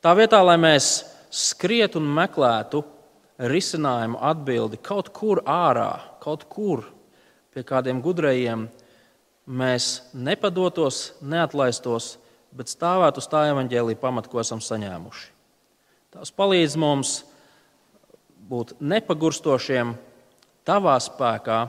Tā 0.00 0.14
vietā, 0.16 0.40
lai 0.44 0.56
mēs 0.60 0.90
skrietu 1.30 2.00
un 2.00 2.08
meklētu 2.14 2.82
risinājumu, 3.50 4.18
atbildi 4.20 4.80
kaut 4.82 5.10
kur 5.16 5.42
ārā, 5.48 5.92
kaut 6.22 6.46
kur 6.50 6.84
pie 7.54 7.64
kādiem 7.66 8.02
gudrējiem, 8.04 8.68
mēs 9.50 9.90
nepadotos, 10.14 11.16
neatlaistos, 11.20 12.14
bet 12.54 12.70
stāvētu 12.70 13.22
uz 13.22 13.28
tā 13.30 13.46
evaņģēlīja 13.50 14.00
pamata, 14.00 14.30
ko 14.30 14.42
esam 14.42 14.62
saņēmuši. 14.62 15.26
Tas 16.14 16.32
palīdz 16.34 16.76
mums 16.78 17.20
būt 18.50 18.74
nepagurstošiem 18.82 19.94
tavā 20.66 20.96
spēkā, 21.02 21.60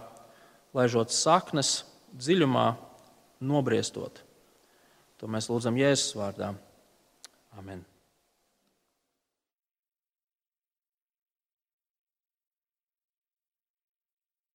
laižot 0.78 1.14
saknes 1.14 1.82
dziļumā, 2.18 2.72
nobriestot. 3.45 4.22
To 5.22 5.30
mēs 5.30 5.52
lūdzam 5.52 5.78
Jēzus 5.78 6.16
vārdā. 6.18 6.52
Amen. 7.62 7.86